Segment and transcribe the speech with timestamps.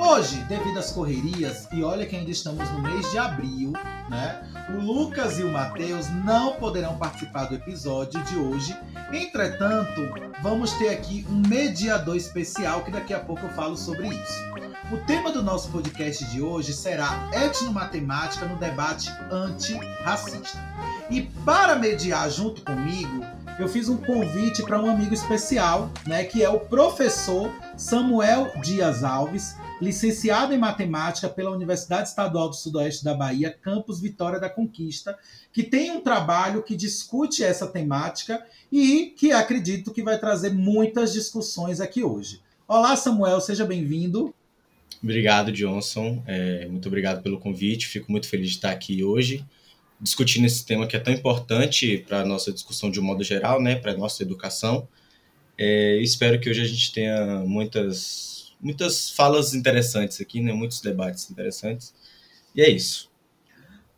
[0.02, 3.74] Hoje, devido às correrias, e olha que ainda estamos no mês de abril,
[4.08, 4.42] né?
[4.70, 8.74] O Lucas e o Matheus não poderão participar do episódio de hoje.
[9.12, 10.00] Entretanto,
[10.42, 14.50] vamos ter aqui um mediador especial que daqui a pouco eu falo sobre isso.
[14.90, 20.58] O tema do nosso podcast de hoje será etnomatemática no debate antirracista.
[21.10, 23.22] E para mediar junto comigo,
[23.58, 29.04] eu fiz um convite para um amigo especial, né, que é o professor Samuel Dias
[29.04, 35.18] Alves, licenciado em matemática pela Universidade Estadual do Sudoeste da Bahia, campus Vitória da Conquista,
[35.52, 41.12] que tem um trabalho que discute essa temática e que acredito que vai trazer muitas
[41.12, 42.40] discussões aqui hoje.
[42.68, 44.34] Olá, Samuel, seja bem-vindo.
[45.02, 46.22] Obrigado, Johnson.
[46.26, 47.88] É, muito obrigado pelo convite.
[47.88, 49.44] Fico muito feliz de estar aqui hoje
[50.00, 53.60] discutindo esse tema que é tão importante para a nossa discussão de um modo geral,
[53.60, 54.88] né, para a nossa educação.
[55.58, 58.29] É, espero que hoje a gente tenha muitas,
[58.60, 61.94] muitas falas interessantes aqui, né, muitos debates interessantes.
[62.54, 63.10] E é isso.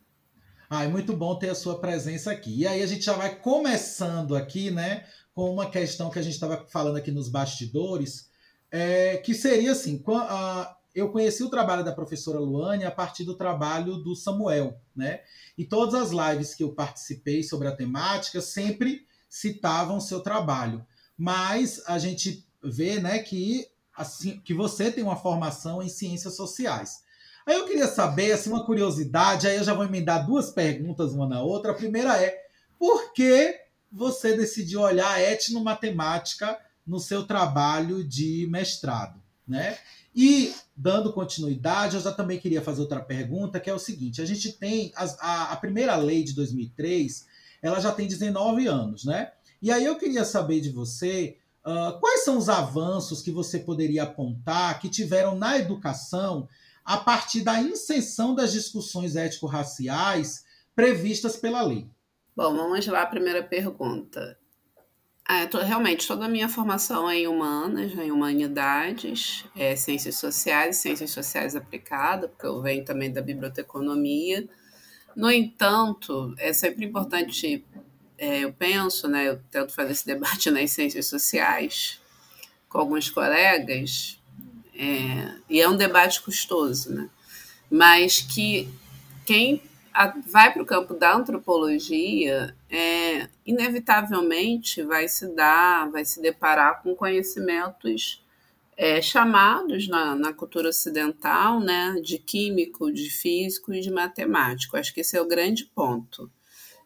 [0.71, 2.61] Ah, é muito bom ter a sua presença aqui.
[2.61, 6.33] E aí a gente já vai começando aqui, né, com uma questão que a gente
[6.33, 8.31] estava falando aqui nos bastidores,
[8.71, 10.03] é, que seria assim,
[10.95, 15.21] eu conheci o trabalho da professora Luane a partir do trabalho do Samuel, né?
[15.59, 20.83] E todas as lives que eu participei sobre a temática sempre citavam seu trabalho.
[21.19, 23.67] Mas a gente vê, né, que
[23.99, 27.03] assim, que você tem uma formação em ciências sociais.
[27.45, 31.27] Aí eu queria saber, assim, uma curiosidade, aí eu já vou emendar duas perguntas uma
[31.27, 31.73] na outra.
[31.73, 32.39] A primeira é:
[32.79, 33.59] por que
[33.91, 39.79] você decidiu olhar a etnomatemática no seu trabalho de mestrado, né?
[40.15, 44.27] E, dando continuidade, eu já também queria fazer outra pergunta, que é o seguinte: a
[44.27, 47.27] gente tem a, a primeira lei de 2003,
[47.63, 49.33] ela já tem 19 anos, né?
[49.61, 54.05] E aí eu queria saber de você uh, quais são os avanços que você poderia
[54.05, 56.49] apontar que tiveram na educação
[56.85, 61.87] a partir da inserção das discussões ético-raciais previstas pela lei.
[62.35, 64.39] Bom, vamos lá, primeira pergunta.
[65.31, 70.77] Ah, tô, realmente, toda a minha formação é em humanas, em humanidades, é, ciências sociais,
[70.77, 74.49] ciências sociais aplicadas, porque eu venho também da biblioteconomia.
[75.15, 77.63] No entanto, é sempre importante,
[78.19, 82.01] é, eu penso, né, eu tento fazer esse debate nas ciências sociais
[82.69, 84.21] com alguns colegas,
[84.75, 87.09] é, e é um debate custoso, né?
[87.71, 88.69] mas que
[89.25, 89.63] quem
[90.31, 96.95] vai para o campo da antropologia, é, inevitavelmente vai se dar, vai se deparar com
[96.95, 98.25] conhecimentos
[98.77, 104.77] é, chamados na, na, cultura ocidental né, de químico, de físico e de matemático.
[104.77, 106.31] Acho que esse é o grande ponto.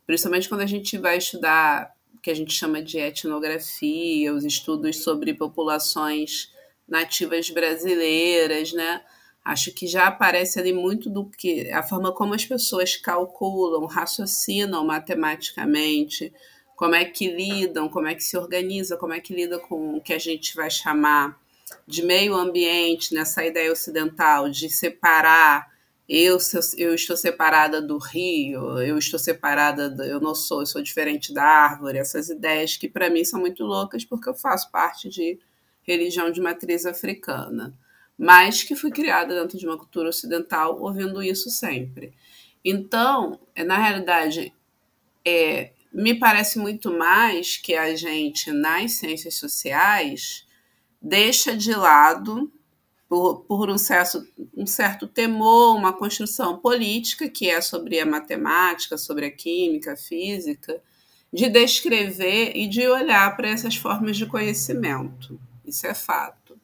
[0.06, 5.02] Principalmente quando a gente vai estudar o que a gente chama de etnografia, os estudos
[5.02, 6.52] sobre populações
[6.88, 9.02] nativas brasileiras, né?
[9.44, 14.84] Acho que já aparece ali muito do que a forma como as pessoas calculam, raciocinam
[14.84, 16.32] matematicamente,
[16.76, 20.00] como é que lidam, como é que se organiza, como é que lida com o
[20.00, 21.40] que a gente vai chamar
[21.86, 25.71] de meio ambiente, nessa ideia ocidental de separar
[26.14, 26.36] eu,
[26.76, 31.32] eu estou separada do rio, eu estou separada, do, eu não sou, eu sou diferente
[31.32, 35.38] da árvore, essas ideias que para mim são muito loucas porque eu faço parte de
[35.82, 37.74] religião de matriz africana.
[38.18, 42.12] mas que fui criada dentro de uma cultura ocidental ouvindo isso sempre.
[42.62, 44.54] Então, é, na realidade,
[45.24, 50.46] é, me parece muito mais que a gente, nas ciências sociais,
[51.00, 52.52] deixa de lado,
[53.12, 54.26] por, por um, certo,
[54.56, 59.96] um certo temor, uma construção política, que é sobre a matemática, sobre a química, a
[59.98, 60.80] física,
[61.30, 65.38] de descrever e de olhar para essas formas de conhecimento.
[65.62, 66.58] Isso é fato.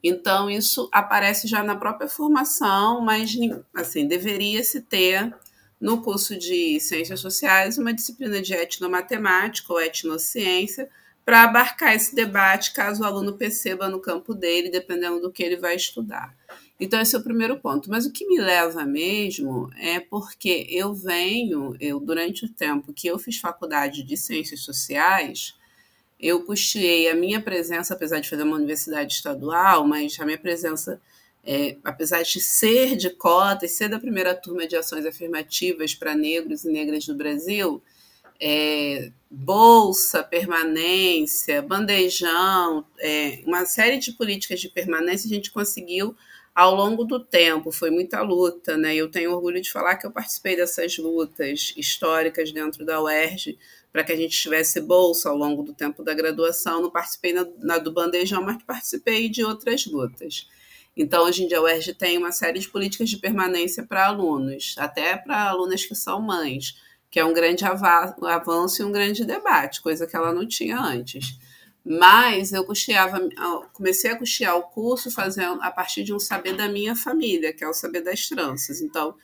[0.00, 3.36] Então, isso aparece já na própria formação, mas
[3.74, 5.34] assim, deveria se ter
[5.80, 10.88] no curso de Ciências Sociais uma disciplina de etnomatemática ou etnociência
[11.28, 15.58] para abarcar esse debate, caso o aluno perceba no campo dele, dependendo do que ele
[15.58, 16.34] vai estudar.
[16.80, 17.90] Então, esse é o primeiro ponto.
[17.90, 23.06] Mas o que me leva mesmo é porque eu venho, eu durante o tempo que
[23.06, 25.54] eu fiz faculdade de Ciências Sociais,
[26.18, 30.98] eu custeei a minha presença, apesar de fazer uma universidade estadual, mas a minha presença
[31.44, 36.14] é, apesar de ser de cota e ser da primeira turma de ações afirmativas para
[36.14, 37.82] negros e negras do Brasil,
[38.40, 46.16] é, bolsa, permanência, bandejão, é, uma série de políticas de permanência a gente conseguiu
[46.54, 47.70] ao longo do tempo.
[47.70, 48.94] Foi muita luta, né?
[48.94, 53.58] Eu tenho orgulho de falar que eu participei dessas lutas históricas dentro da UERJ
[53.92, 56.82] para que a gente tivesse bolsa ao longo do tempo da graduação.
[56.82, 60.48] Não participei na, na do bandejão, mas participei de outras lutas.
[60.96, 64.74] Então, hoje em dia, a UERJ tem uma série de políticas de permanência para alunos,
[64.78, 66.76] até para alunas que são mães,
[67.10, 71.38] que é um grande avanço e um grande debate, coisa que ela não tinha antes.
[71.84, 72.66] Mas eu
[73.72, 77.64] comecei a custear o curso fazendo a partir de um saber da minha família, que
[77.64, 78.82] é o saber das tranças.
[78.82, 79.14] Então,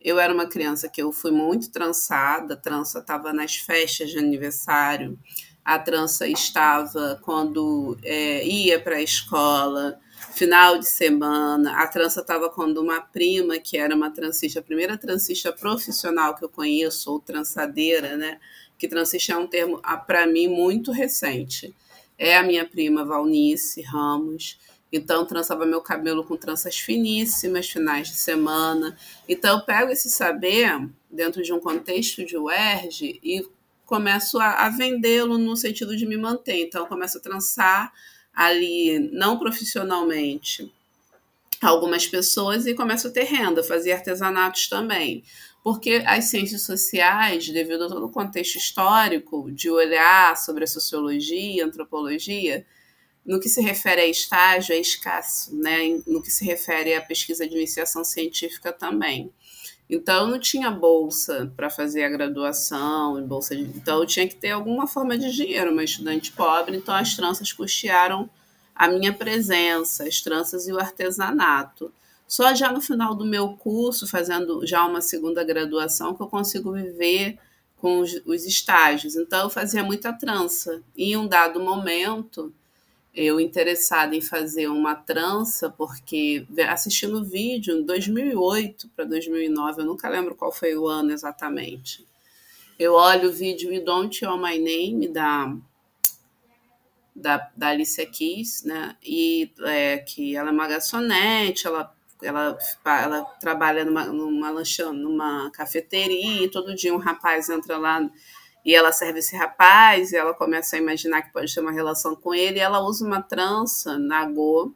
[0.00, 4.18] eu era uma criança que eu fui muito trançada, a trança estava nas festas de
[4.18, 5.18] aniversário,
[5.64, 9.98] a trança estava quando é, ia para a escola,
[10.32, 11.76] final de semana.
[11.82, 16.44] A trança estava com uma prima que era uma transista, a primeira transista profissional que
[16.44, 18.38] eu conheço, ou trançadeira, né?
[18.78, 21.74] Que transista é um termo, ah, para mim, muito recente.
[22.18, 24.58] É a minha prima Valnice Ramos.
[24.92, 28.96] Então, trançava meu cabelo com tranças finíssimas, finais de semana.
[29.28, 33.46] Então, eu pego esse saber dentro de um contexto de UERJ e
[33.86, 36.60] começo a, a vendê-lo no sentido de me manter.
[36.60, 37.92] Então, começo a trançar
[38.34, 40.72] ali, não profissionalmente,
[41.60, 45.22] algumas pessoas e começo a ter renda, fazer artesanatos também.
[45.62, 51.64] Porque as ciências sociais, devido a todo o contexto histórico de olhar sobre a sociologia
[51.64, 52.64] antropologia,
[53.24, 56.00] no que se refere a estágio, é escasso, né?
[56.06, 59.30] no que se refere à pesquisa de iniciação científica também.
[59.90, 63.62] Então, eu não tinha bolsa para fazer a graduação, bolsa de...
[63.62, 67.52] então eu tinha que ter alguma forma de dinheiro, uma estudante pobre, então as tranças
[67.52, 68.30] custearam
[68.72, 71.92] a minha presença, as tranças e o artesanato.
[72.28, 76.72] Só já no final do meu curso, fazendo já uma segunda graduação, que eu consigo
[76.72, 77.36] viver
[77.76, 79.16] com os, os estágios.
[79.16, 80.80] Então, eu fazia muita trança.
[80.96, 82.54] E em um dado momento,
[83.14, 89.86] eu interessada em fazer uma trança, porque assistindo o vídeo em 2008 para 2009, eu
[89.86, 92.06] nunca lembro qual foi o ano exatamente.
[92.78, 95.54] Eu olho o vídeo You Don't Know My Name da,
[97.14, 98.96] da, da Alicia Keys, né?
[99.02, 105.50] E é, que ela é uma garçonete, ela, ela, ela trabalha numa, numa, lanchão, numa
[105.50, 108.08] cafeteria, e todo dia um rapaz entra lá
[108.64, 112.14] e ela serve esse rapaz, e ela começa a imaginar que pode ter uma relação
[112.14, 114.74] com ele, ela usa uma trança nagô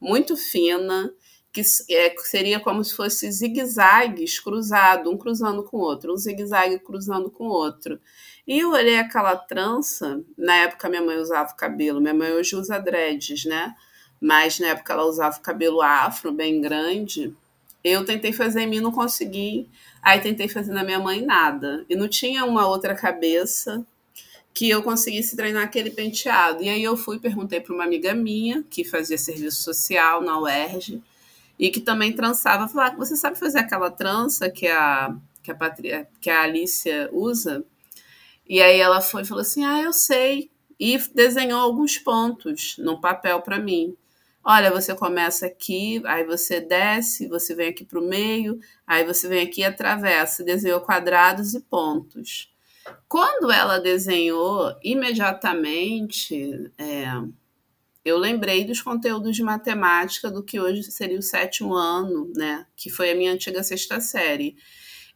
[0.00, 1.12] muito fina,
[1.52, 1.60] que
[1.90, 7.30] é, seria como se fosse zigue-zagues cruzado, um cruzando com o outro, um zigue-zague cruzando
[7.30, 8.00] com o outro.
[8.46, 12.56] E eu olhei aquela trança, na época minha mãe usava o cabelo, minha mãe hoje
[12.56, 13.74] usa dreads, né?
[14.20, 17.36] Mas na época ela usava o cabelo afro, bem grande.
[17.84, 19.68] Eu tentei fazer em mim, não consegui.
[20.00, 21.84] Aí tentei fazer na minha mãe nada.
[21.88, 23.84] E não tinha uma outra cabeça
[24.54, 26.62] que eu conseguisse treinar aquele penteado.
[26.62, 31.02] E aí eu fui perguntei para uma amiga minha que fazia serviço social na UERJ
[31.58, 32.68] e que também trançava.
[32.68, 36.06] Falei, ah, você sabe fazer aquela trança que a, que a, Patri...
[36.20, 37.64] que a Alicia usa?
[38.48, 40.50] E aí ela foi e falou assim, ah, eu sei.
[40.78, 43.96] E desenhou alguns pontos no papel para mim.
[44.44, 49.28] Olha, você começa aqui, aí você desce, você vem aqui para o meio, aí você
[49.28, 52.52] vem aqui e atravessa, desenhou quadrados e pontos.
[53.08, 57.04] Quando ela desenhou, imediatamente é,
[58.04, 62.66] eu lembrei dos conteúdos de matemática do que hoje seria o sétimo ano, né?
[62.76, 64.56] Que foi a minha antiga sexta série.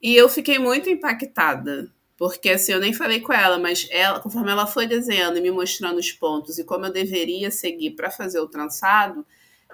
[0.00, 4.50] E eu fiquei muito impactada, porque assim, eu nem falei com ela, mas ela, conforme
[4.50, 8.40] ela foi desenhando e me mostrando os pontos e como eu deveria seguir para fazer
[8.40, 9.24] o trançado,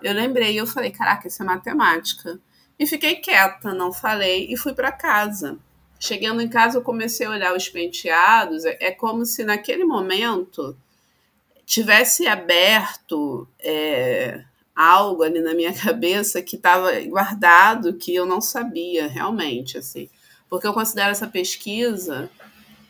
[0.02, 2.40] eu lembrei, eu falei, caraca, isso é matemática.
[2.78, 5.58] E fiquei quieta, não falei e fui para casa.
[6.00, 8.64] Chegando em casa, eu comecei a olhar os penteados.
[8.64, 10.76] É, é como se naquele momento
[11.64, 14.42] tivesse aberto é,
[14.74, 20.10] algo ali na minha cabeça que estava guardado que eu não sabia realmente, assim.
[20.52, 22.30] Porque eu considero essa pesquisa,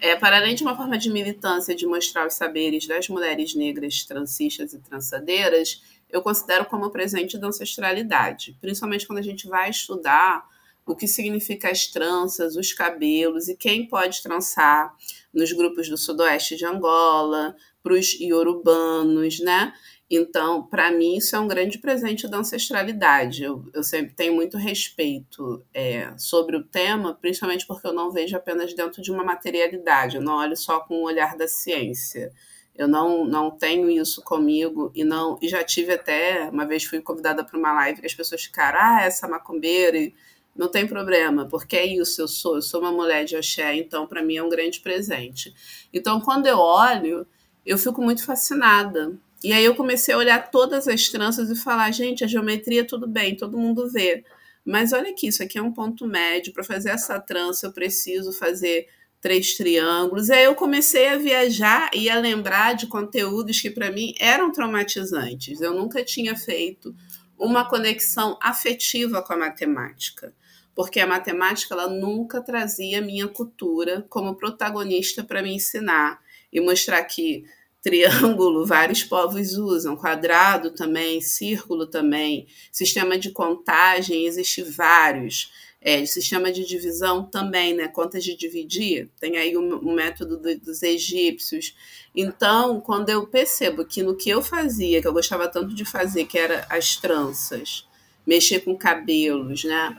[0.00, 4.02] é, para além de uma forma de militância de mostrar os saberes das mulheres negras
[4.02, 10.44] transistas e trançadeiras, eu considero como presente da ancestralidade, principalmente quando a gente vai estudar
[10.84, 14.92] o que significa as tranças, os cabelos e quem pode trançar
[15.32, 19.72] nos grupos do sudoeste de Angola, para os iorubanos, né?
[20.14, 23.42] Então, para mim, isso é um grande presente da ancestralidade.
[23.44, 28.36] Eu, eu sempre tenho muito respeito é, sobre o tema, principalmente porque eu não vejo
[28.36, 32.30] apenas dentro de uma materialidade, eu não olho só com o olhar da ciência.
[32.76, 37.00] Eu não, não tenho isso comigo e não e já tive até uma vez fui
[37.00, 40.14] convidada para uma live que as pessoas ficaram ah essa macumbeira e
[40.56, 44.06] não tem problema porque é isso eu sou eu sou uma mulher de axé então
[44.06, 45.54] para mim é um grande presente
[45.92, 47.26] então quando eu olho
[47.64, 51.90] eu fico muito fascinada e aí eu comecei a olhar todas as tranças e falar,
[51.90, 54.24] gente, a geometria tudo bem, todo mundo vê.
[54.64, 56.52] Mas olha aqui, isso aqui é um ponto médio.
[56.52, 58.86] Para fazer essa trança, eu preciso fazer
[59.20, 60.28] três triângulos.
[60.28, 64.52] E aí eu comecei a viajar e a lembrar de conteúdos que para mim eram
[64.52, 65.60] traumatizantes.
[65.60, 66.94] Eu nunca tinha feito
[67.38, 70.32] uma conexão afetiva com a matemática,
[70.74, 76.20] porque a matemática ela nunca trazia minha cultura como protagonista para me ensinar
[76.52, 77.44] e mostrar que
[77.82, 85.52] triângulo, vários povos usam, quadrado também, círculo também, sistema de contagem, existe vários.
[85.84, 87.88] É, sistema de divisão também, né?
[87.88, 91.74] Contas de dividir, tem aí o, o método do, dos egípcios.
[92.14, 96.26] Então, quando eu percebo que no que eu fazia, que eu gostava tanto de fazer,
[96.26, 97.84] que era as tranças,
[98.24, 99.98] mexer com cabelos, né?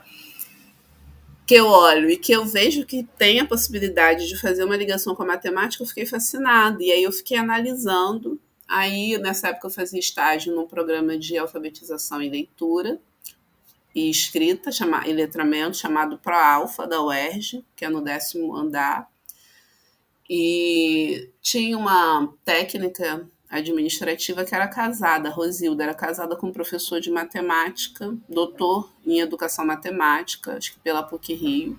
[1.46, 5.14] Que eu olho e que eu vejo que tem a possibilidade de fazer uma ligação
[5.14, 6.82] com a matemática, eu fiquei fascinada.
[6.82, 8.40] E aí eu fiquei analisando.
[8.66, 12.98] Aí, nessa época, eu fazia estágio num programa de alfabetização e leitura
[13.94, 19.08] e escrita, chama, e letramento, chamado ProAlfa, da UERJ, que é no décimo andar.
[20.28, 27.10] E tinha uma técnica administrativa que era casada, Rosilda era casada com um professor de
[27.10, 31.78] matemática, doutor em educação matemática, acho que pela PUC Rio.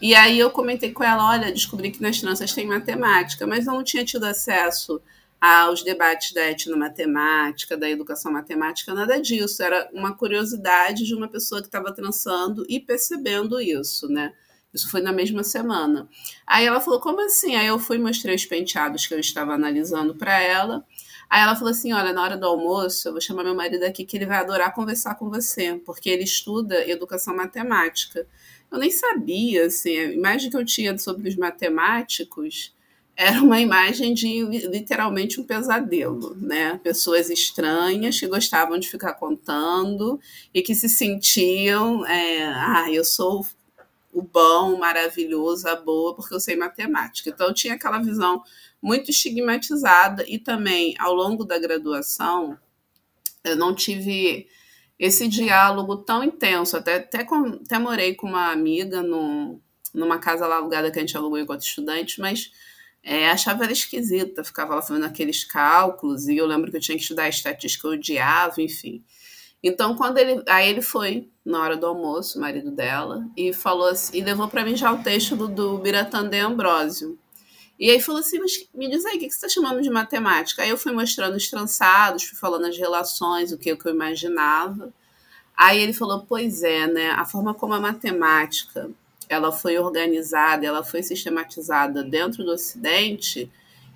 [0.00, 3.72] E aí eu comentei com ela, olha, descobri que nas tranças tem matemática, mas eu
[3.72, 5.00] não tinha tido acesso
[5.40, 9.62] aos debates da etnomatemática, da educação matemática, nada disso.
[9.62, 14.32] Era uma curiosidade de uma pessoa que estava trançando e percebendo isso, né?
[14.72, 16.08] Isso foi na mesma semana.
[16.46, 17.56] Aí ela falou: como assim?
[17.56, 20.84] Aí eu fui mostrei os penteados que eu estava analisando para ela.
[21.28, 24.04] Aí ela falou assim: olha, na hora do almoço, eu vou chamar meu marido aqui
[24.04, 28.26] que ele vai adorar conversar com você, porque ele estuda educação matemática.
[28.70, 32.74] Eu nem sabia, assim, a imagem que eu tinha sobre os matemáticos
[33.16, 36.78] era uma imagem de literalmente um pesadelo, né?
[36.84, 40.20] Pessoas estranhas que gostavam de ficar contando
[40.54, 43.44] e que se sentiam, é, ah, eu sou
[44.12, 47.30] o bom, o maravilhoso, a boa, porque eu sei matemática.
[47.30, 48.42] Então eu tinha aquela visão
[48.80, 52.58] muito estigmatizada e também ao longo da graduação
[53.44, 54.48] eu não tive
[54.98, 56.76] esse diálogo tão intenso.
[56.76, 59.60] Até, até, com, até morei com uma amiga no,
[59.94, 62.50] numa casa lá alugada que a gente alugou enquanto estudante, mas
[63.02, 66.96] é, achava ela esquisita, ficava lá fazendo aqueles cálculos, e eu lembro que eu tinha
[66.96, 69.02] que estudar estatística, eu odiava, enfim.
[69.62, 70.42] Então, quando ele.
[70.46, 74.48] Aí ele foi na hora do almoço, o marido dela, e falou assim, e levou
[74.48, 77.18] para mim já o texto do, do Biratã de Ambrósio.
[77.78, 80.62] E aí falou assim, mas me diz aí, o que você está chamando de matemática?
[80.62, 83.94] Aí eu fui mostrando os trançados, fui falando as relações, o que, o que eu
[83.94, 84.92] imaginava.
[85.56, 87.10] Aí ele falou, pois é, né?
[87.10, 88.90] A forma como a matemática
[89.28, 93.50] ela foi organizada, ela foi sistematizada dentro do Ocidente,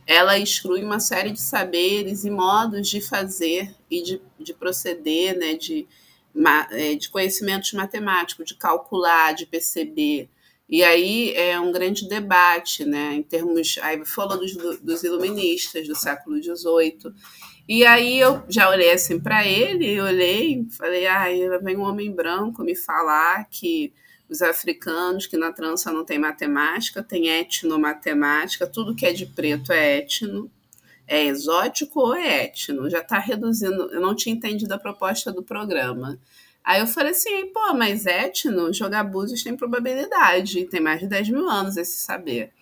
[0.07, 5.55] ela exclui uma série de saberes e modos de fazer e de, de proceder, né,
[5.55, 5.87] de,
[6.71, 10.29] é, de conhecimentos matemáticos, de calcular, de perceber.
[10.73, 13.79] E aí é um grande debate, né, em termos.
[13.83, 17.12] Aí falou dos, dos iluministas do século XVIII.
[17.69, 21.26] E aí eu já olhei assim para ele, olhei, falei, ah,
[21.62, 23.93] vem um homem branco me falar que
[24.31, 29.73] os africanos, que na trança não tem matemática, tem etnomatemática, tudo que é de preto
[29.73, 30.50] é etno,
[31.07, 35.43] é exótico ou é etno, já está reduzindo, eu não tinha entendido a proposta do
[35.43, 36.19] programa.
[36.64, 41.28] Aí eu falei assim, pô, mas etno, jogar búzios tem probabilidade, tem mais de 10
[41.31, 42.52] mil anos esse saber.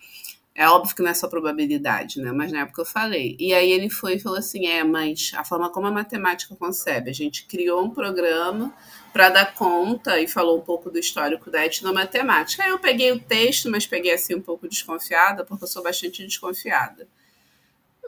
[0.53, 2.31] É óbvio que não é só probabilidade, né?
[2.31, 3.37] Mas na época eu falei.
[3.39, 7.09] E aí ele foi e falou assim: é, mas a forma como a matemática concebe,
[7.09, 8.73] a gente criou um programa
[9.13, 12.63] para dar conta e falou um pouco do histórico da etnomatemática.
[12.63, 16.25] Aí eu peguei o texto, mas peguei assim um pouco desconfiada, porque eu sou bastante
[16.25, 17.07] desconfiada.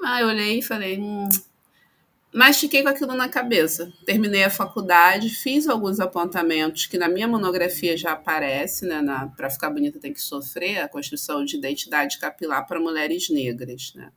[0.04, 1.30] Aí eu olhei e falei, hum,
[2.34, 3.94] mas fiquei com aquilo na cabeça.
[4.06, 9.02] Terminei a faculdade, fiz alguns apontamentos que na minha monografia já aparece, né?
[9.38, 14.12] Para ficar bonita tem que sofrer a construção de identidade capilar para mulheres negras, né?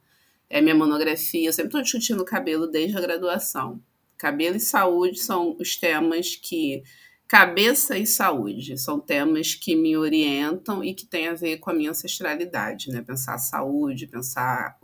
[0.49, 3.81] É minha monografia, eu sempre estou discutindo cabelo desde a graduação.
[4.17, 6.83] Cabelo e saúde são os temas que
[7.29, 11.75] cabeça e saúde são temas que me orientam e que têm a ver com a
[11.75, 13.03] minha ancestralidade, né?
[13.03, 14.79] Pensar a saúde, pensar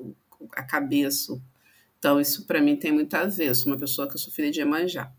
[0.54, 1.40] a cabeça,
[2.02, 3.46] então, isso para mim tem muito a ver.
[3.46, 5.12] Eu sou uma pessoa que eu sou filha de Emanjá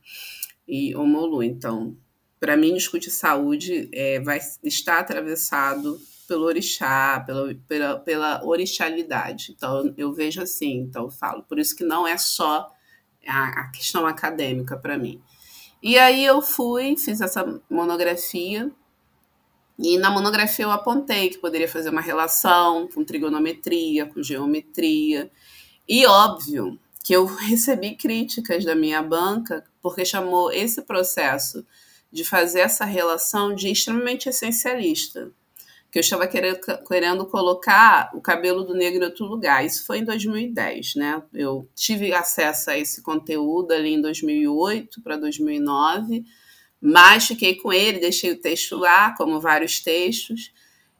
[0.67, 1.41] e Omolu.
[1.41, 1.95] Então,
[2.41, 5.97] para mim, discutir saúde é, vai estar atravessado
[6.27, 9.53] pelo orixá, pela, pela, pela orixalidade.
[9.55, 11.43] Então, eu vejo assim, então eu falo.
[11.43, 12.69] Por isso que não é só
[13.25, 15.21] a, a questão acadêmica para mim.
[15.81, 18.69] E aí eu fui, fiz essa monografia,
[19.79, 25.31] e na monografia eu apontei que poderia fazer uma relação com trigonometria, com geometria,
[25.87, 31.65] e óbvio que eu recebi críticas da minha banca porque chamou esse processo
[32.11, 35.31] de fazer essa relação de extremamente essencialista.
[35.91, 39.63] Que eu estava querendo, querendo colocar o cabelo do negro em outro lugar.
[39.63, 41.21] Isso foi em 2010, né?
[41.33, 46.23] Eu tive acesso a esse conteúdo ali em 2008 para 2009,
[46.81, 50.51] mas fiquei com ele, deixei o texto lá, como vários textos,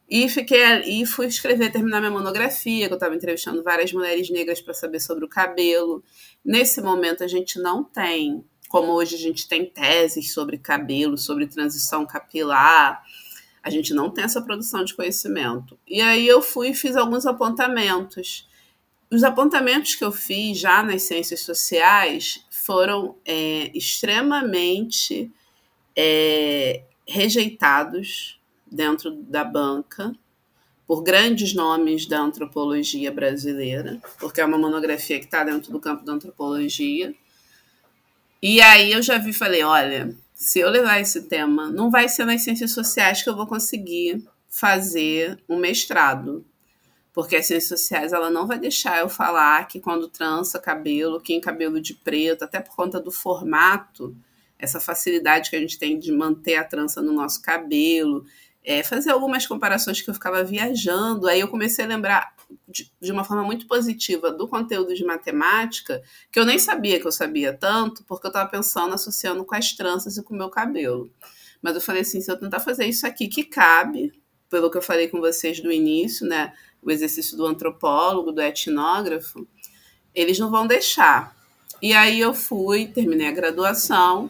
[0.09, 4.61] e fiquei e fui escrever, terminar minha monografia, que eu estava entrevistando várias mulheres negras
[4.61, 6.03] para saber sobre o cabelo.
[6.43, 11.47] Nesse momento a gente não tem, como hoje a gente tem teses sobre cabelo, sobre
[11.47, 13.03] transição capilar,
[13.63, 15.79] a gente não tem essa produção de conhecimento.
[15.87, 18.47] E aí eu fui e fiz alguns apontamentos.
[19.09, 25.31] Os apontamentos que eu fiz já nas ciências sociais foram é, extremamente
[25.95, 28.39] é, rejeitados
[28.73, 30.13] dentro da banca
[30.85, 36.03] por grandes nomes da antropologia brasileira, porque é uma monografia que está dentro do campo
[36.03, 37.13] da antropologia.
[38.41, 42.09] E aí eu já vi e falei, olha, se eu levar esse tema, não vai
[42.09, 46.45] ser nas ciências sociais que eu vou conseguir fazer um mestrado.
[47.13, 51.39] Porque as ciências sociais ela não vai deixar eu falar que quando trança cabelo, quem
[51.39, 54.15] cabelo de preto, até por conta do formato,
[54.59, 58.25] essa facilidade que a gente tem de manter a trança no nosso cabelo,
[58.63, 61.27] é, fazer algumas comparações que eu ficava viajando.
[61.27, 62.33] Aí eu comecei a lembrar
[62.67, 67.07] de, de, uma forma muito positiva do conteúdo de matemática, que eu nem sabia que
[67.07, 70.49] eu sabia tanto, porque eu estava pensando, associando com as tranças e com o meu
[70.49, 71.11] cabelo.
[71.61, 74.13] Mas eu falei assim: se eu tentar fazer isso aqui que cabe,
[74.49, 76.53] pelo que eu falei com vocês do início, né?
[76.81, 79.47] O exercício do antropólogo, do etnógrafo,
[80.13, 81.35] eles não vão deixar.
[81.81, 84.29] E aí eu fui, terminei a graduação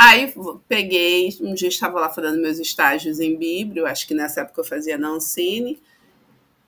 [0.00, 0.32] Aí
[0.68, 4.64] peguei, um dia estava lá fazendo meus estágios em Bíblia, acho que nessa época eu
[4.64, 5.82] fazia na Ancine.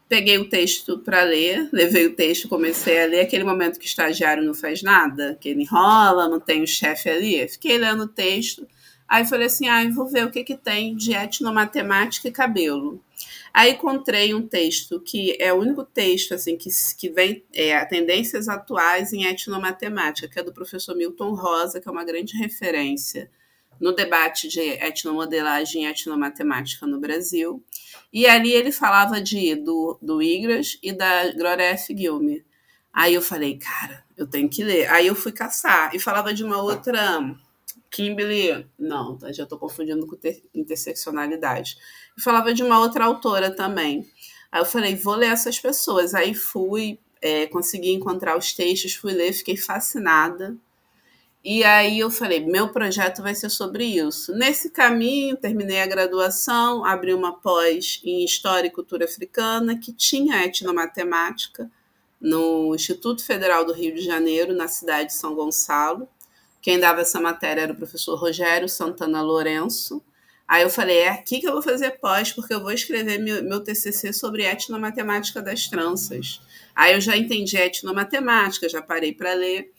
[0.08, 3.20] Peguei o texto para ler, levei o texto, comecei a ler.
[3.20, 7.08] Aquele momento que o estagiário não faz nada, que ele enrola, não tem o chefe
[7.08, 7.48] ali.
[7.48, 8.66] Fiquei lendo o texto.
[9.06, 13.00] Aí falei assim: ah, vou ver o que, que tem de etnomatemática e cabelo.
[13.52, 18.48] Aí encontrei um texto que é o único texto assim que, que vem é, tendências
[18.48, 23.30] atuais em etnomatemática, que é do professor Milton Rosa, que é uma grande referência
[23.80, 27.64] no debate de etnomodelagem e etnomatemática no Brasil.
[28.12, 31.96] E ali ele falava de do, do Igras e da Gloria F.
[31.96, 32.44] Gilme.
[32.92, 34.88] Aí eu falei, cara, eu tenho que ler.
[34.90, 37.20] Aí eu fui caçar e falava de uma outra
[37.90, 40.16] Kimberly, não, tá, já estou confundindo com
[40.54, 41.76] interseccionalidade.
[42.18, 44.08] Falava de uma outra autora também.
[44.52, 46.14] Aí eu falei, vou ler essas pessoas.
[46.14, 50.56] Aí fui, é, consegui encontrar os textos, fui ler, fiquei fascinada.
[51.42, 54.32] E aí eu falei, meu projeto vai ser sobre isso.
[54.34, 60.44] Nesse caminho, terminei a graduação, abri uma pós em História e Cultura Africana, que tinha
[60.44, 61.70] etnomatemática,
[62.20, 66.06] no Instituto Federal do Rio de Janeiro, na cidade de São Gonçalo.
[66.60, 70.02] Quem dava essa matéria era o professor Rogério Santana Lourenço.
[70.46, 73.42] Aí eu falei, é aqui que eu vou fazer pós, porque eu vou escrever meu,
[73.42, 76.40] meu TCC sobre etnomatemática das tranças.
[76.74, 79.70] Aí eu já entendi etnomatemática, já parei para ler.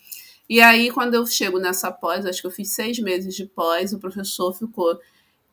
[0.49, 3.93] E aí, quando eu chego nessa pós, acho que eu fiz seis meses de pós,
[3.93, 4.99] o professor ficou,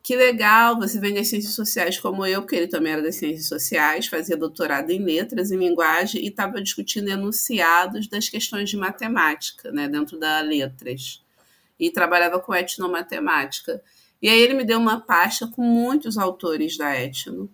[0.01, 3.47] que legal, você vem das ciências sociais como eu, porque ele também era das ciências
[3.47, 9.71] sociais, fazia doutorado em letras, em linguagem, e estava discutindo enunciados das questões de matemática,
[9.71, 11.21] né, dentro da letras.
[11.79, 13.81] E trabalhava com etnomatemática.
[14.21, 17.49] E aí ele me deu uma pasta com muitos autores da etno.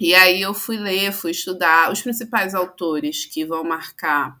[0.00, 4.40] E aí eu fui ler, fui estudar os principais autores que vão marcar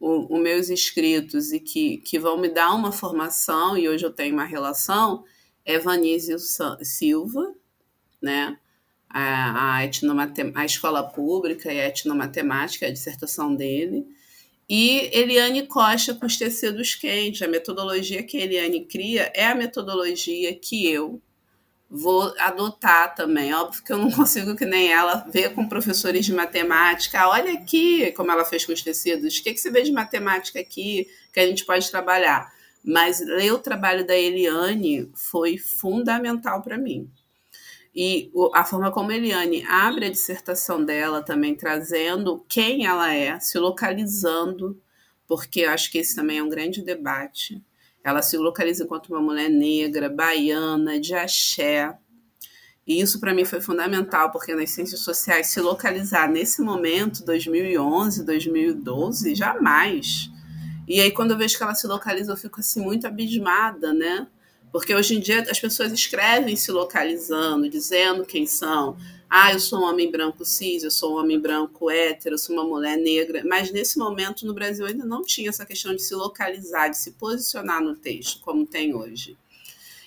[0.00, 4.32] os meus escritos e que, que vão me dar uma formação, e hoje eu tenho
[4.32, 5.24] uma relação,
[5.64, 6.38] é Vanísio
[6.82, 7.54] Silva,
[8.20, 8.58] né?
[9.08, 9.88] A, a,
[10.54, 14.06] a escola pública e a etnomatemática, a dissertação dele,
[14.72, 17.42] e Eliane Costa com os tecidos quentes.
[17.42, 21.20] A metodologia que a Eliane cria é a metodologia que eu
[21.90, 23.52] vou adotar também.
[23.52, 27.28] Óbvio que eu não consigo, que nem ela, ver com professores de matemática.
[27.28, 29.36] Olha aqui como ela fez com os tecidos.
[29.36, 32.54] O que, que você vê de matemática aqui que a gente pode trabalhar?
[32.84, 37.10] Mas ler o trabalho da Eliane foi fundamental para mim.
[37.94, 43.38] E a forma como a Eliane abre a dissertação dela também, trazendo quem ela é,
[43.40, 44.80] se localizando,
[45.26, 47.62] porque eu acho que esse também é um grande debate
[48.02, 51.96] ela se localiza enquanto uma mulher negra, baiana, de axé.
[52.86, 58.24] E isso para mim foi fundamental, porque nas ciências sociais se localizar nesse momento, 2011,
[58.24, 60.29] 2012, jamais.
[60.88, 64.26] E aí quando eu vejo que ela se localiza, eu fico assim muito abismada, né?
[64.72, 68.96] Porque hoje em dia as pessoas escrevem se localizando, dizendo quem são.
[69.28, 72.54] Ah, eu sou um homem branco cis, eu sou um homem branco hétero, eu sou
[72.54, 73.42] uma mulher negra.
[73.44, 77.12] Mas nesse momento no Brasil ainda não tinha essa questão de se localizar, de se
[77.12, 79.36] posicionar no texto, como tem hoje.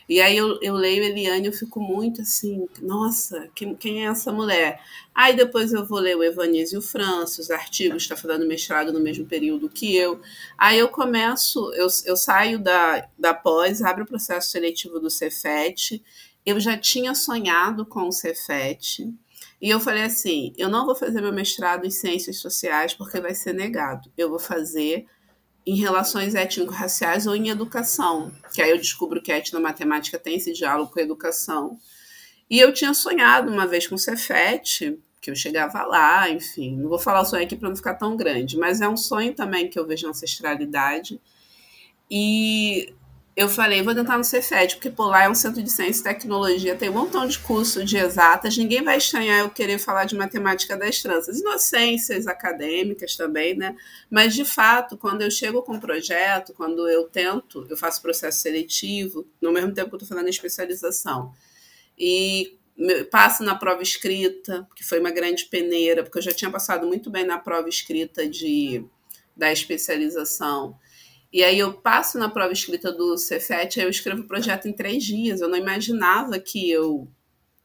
[0.07, 4.09] E aí eu, eu leio Eliane e eu fico muito assim, nossa, quem, quem é
[4.09, 4.81] essa mulher?
[5.15, 9.25] Aí depois eu vou ler o Evanísio França, os artigos, está fazendo mestrado no mesmo
[9.25, 10.19] período que eu.
[10.57, 16.03] Aí eu começo, eu, eu saio da, da pós, abro o processo seletivo do Cefet,
[16.45, 19.09] eu já tinha sonhado com o Cefet,
[19.63, 23.33] e eu falei assim, eu não vou fazer meu mestrado em ciências sociais porque vai
[23.33, 24.11] ser negado.
[24.17, 25.05] Eu vou fazer
[25.65, 30.51] em relações étnico-raciais ou em educação, que aí eu descubro que a etnomatemática tem esse
[30.51, 31.77] diálogo com a educação.
[32.49, 36.89] E eu tinha sonhado uma vez com o Cefet, que eu chegava lá, enfim, não
[36.89, 39.69] vou falar o sonho aqui para não ficar tão grande, mas é um sonho também
[39.69, 41.19] que eu vejo na ancestralidade.
[42.11, 42.93] E
[43.35, 46.03] eu falei, vou tentar no Cefet, porque por lá é um centro de ciência e
[46.03, 50.15] tecnologia, tem um montão de curso de exatas, ninguém vai estranhar eu querer falar de
[50.15, 53.75] matemática das tranças, inocências acadêmicas também, né?
[54.09, 58.39] Mas, de fato, quando eu chego com um projeto, quando eu tento, eu faço processo
[58.39, 61.33] seletivo, no mesmo tempo que eu estou fazendo especialização,
[61.97, 62.55] e
[63.11, 67.09] passo na prova escrita, que foi uma grande peneira, porque eu já tinha passado muito
[67.09, 68.85] bem na prova escrita de,
[69.35, 70.77] da especialização,
[71.33, 74.71] e aí eu passo na prova escrita do Cefet, aí eu escrevo o projeto em
[74.71, 75.41] três dias.
[75.41, 77.07] Eu não imaginava que eu,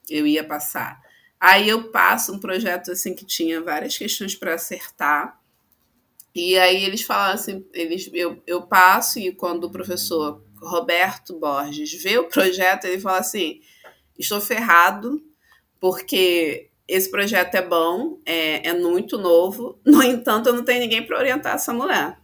[0.09, 0.98] eu ia passar.
[1.38, 5.38] Aí eu passo um projeto assim que tinha várias questões para acertar.
[6.35, 11.92] E aí eles falaram assim, eles, eu, eu passo e quando o professor Roberto Borges
[12.02, 13.61] vê o projeto, ele fala assim,
[14.18, 15.22] estou ferrado,
[15.78, 21.07] porque esse projeto é bom, é, é muito novo, no entanto, eu não tenho ninguém
[21.07, 22.18] para orientar essa mulher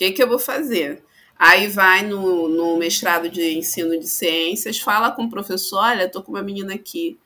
[0.00, 1.02] que, que eu vou fazer?
[1.38, 6.22] Aí vai no, no mestrado de ensino de ciências, fala com o professor, olha, tô
[6.22, 7.18] com uma menina aqui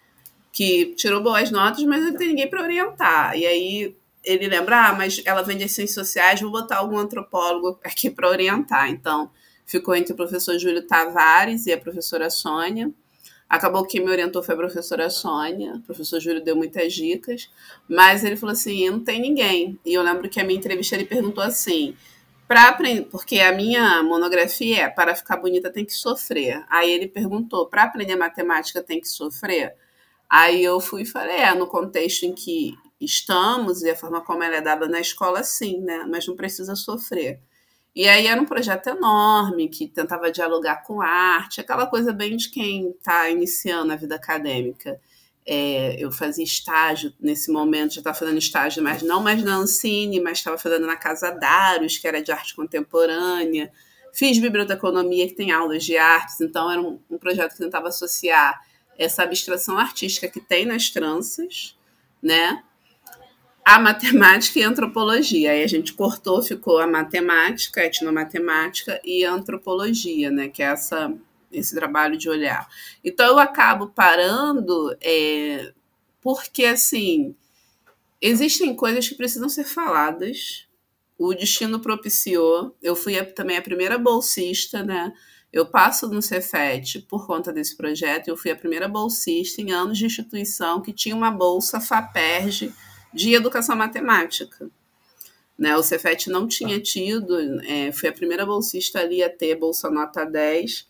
[0.53, 3.37] que tirou boas notas, mas não tem ninguém para orientar.
[3.37, 7.79] E aí ele lembra, ah, mas ela vem de ciências sociais, vou botar algum antropólogo
[7.85, 8.91] aqui para orientar.
[8.91, 9.31] Então,
[9.65, 12.91] ficou entre o professor Júlio Tavares e a professora Sônia.
[13.49, 17.49] Acabou que me orientou foi a professora Sônia, o professor Júlio deu muitas dicas,
[17.89, 19.79] mas ele falou assim, não tem ninguém.
[19.85, 21.95] E eu lembro que a minha entrevista ele perguntou assim,
[22.47, 26.65] para aprender, porque a minha monografia é para ficar bonita tem que sofrer.
[26.69, 29.75] Aí ele perguntou: para aprender matemática tem que sofrer?
[30.29, 34.43] Aí eu fui e falei: é, no contexto em que estamos e a forma como
[34.43, 36.07] ela é dada na escola, sim, né?
[36.09, 37.41] Mas não precisa sofrer.
[37.95, 42.51] E aí era um projeto enorme que tentava dialogar com arte, aquela coisa bem de
[42.51, 45.01] quem está iniciando a vida acadêmica.
[45.47, 50.19] É, eu fazia estágio nesse momento, já estava fazendo estágio, mas não mais na Ancine,
[50.21, 53.71] mas estava fazendo na Casa Daros, que era de arte contemporânea.
[54.13, 58.59] Fiz biblioteconomia, que tem aulas de artes, então era um, um projeto que tentava associar
[58.99, 61.77] essa abstração artística que tem nas tranças,
[62.23, 62.63] né?
[63.65, 65.51] A matemática e a antropologia.
[65.51, 70.49] Aí a gente cortou, ficou a matemática, a etnomatemática e a antropologia, né?
[70.49, 71.13] Que é essa
[71.55, 72.69] esse trabalho de olhar.
[73.03, 75.73] Então eu acabo parando é,
[76.21, 77.35] porque assim
[78.21, 80.67] existem coisas que precisam ser faladas.
[81.19, 82.75] O destino propiciou.
[82.83, 85.13] Eu fui também a primeira bolsista, né?
[85.53, 88.27] Eu passo no Cefet por conta desse projeto.
[88.27, 92.73] Eu fui a primeira bolsista em anos de instituição que tinha uma bolsa FAPERJ
[93.13, 94.69] de educação matemática.
[95.57, 99.89] Né, o Cefet não tinha tido, é, fui a primeira bolsista ali a ter bolsa
[99.89, 100.89] nota 10,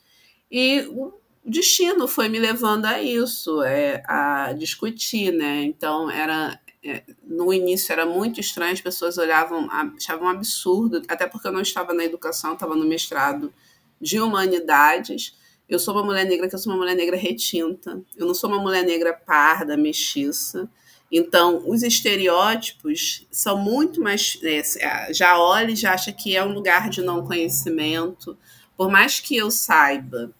[0.51, 1.13] e o
[1.45, 5.63] destino foi me levando a isso, é, a discutir, né?
[5.63, 11.27] Então era é, no início era muito estranho, as pessoas olhavam, achavam um absurdo, até
[11.27, 13.53] porque eu não estava na educação, estava no mestrado
[13.99, 15.35] de humanidades.
[15.67, 18.03] Eu sou uma mulher negra que eu sou uma mulher negra retinta.
[18.15, 20.69] Eu não sou uma mulher negra parda, mestiça.
[21.11, 24.39] Então, os estereótipos são muito mais.
[24.43, 28.37] É, já olha e já acha que é um lugar de não conhecimento.
[28.77, 30.33] Por mais que eu saiba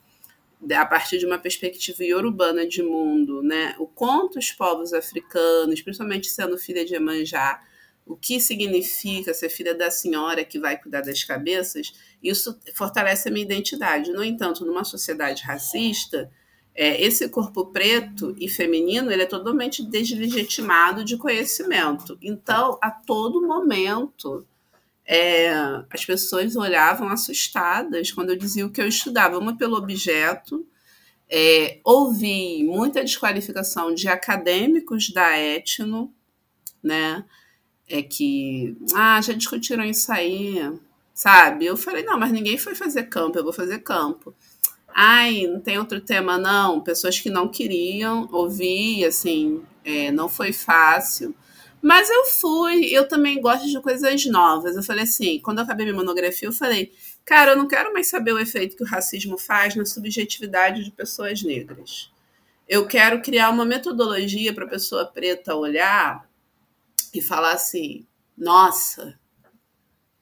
[0.73, 3.75] a partir de uma perspectiva urbana de mundo, né?
[3.79, 7.63] O quanto os povos africanos, principalmente sendo filha de Emanjá,
[8.07, 11.93] o que significa ser filha da senhora que vai cuidar das cabeças,
[12.23, 14.13] isso fortalece a minha identidade.
[14.13, 16.31] No entanto, numa sociedade racista,
[16.75, 22.19] é, esse corpo preto e feminino ele é totalmente deslegitimado de conhecimento.
[22.21, 24.47] Então, a todo momento,
[25.07, 25.51] é,
[25.91, 30.67] as pessoas olhavam assustadas quando eu dizia o que eu estudava, uma pelo objeto.
[31.29, 36.13] É, ouvi muita desqualificação de acadêmicos da etno,
[36.83, 37.25] né?
[37.89, 40.59] É que, ah, já discutiram isso aí,
[41.13, 41.67] sabe?
[41.67, 44.35] Eu falei, não, mas ninguém foi fazer campo, eu vou fazer campo.
[44.89, 46.81] Ai, não tem outro tema, não.
[46.81, 51.35] Pessoas que não queriam ouvir, assim, é, não foi fácil.
[51.85, 54.75] Mas eu fui, eu também gosto de coisas novas.
[54.75, 56.91] Eu falei assim, quando eu acabei minha monografia, eu falei,
[57.27, 60.91] cara, eu não quero mais saber o efeito que o racismo faz na subjetividade de
[60.91, 62.11] pessoas negras.
[62.67, 66.27] Eu quero criar uma metodologia para a pessoa preta olhar
[67.13, 69.21] e falar assim: nossa,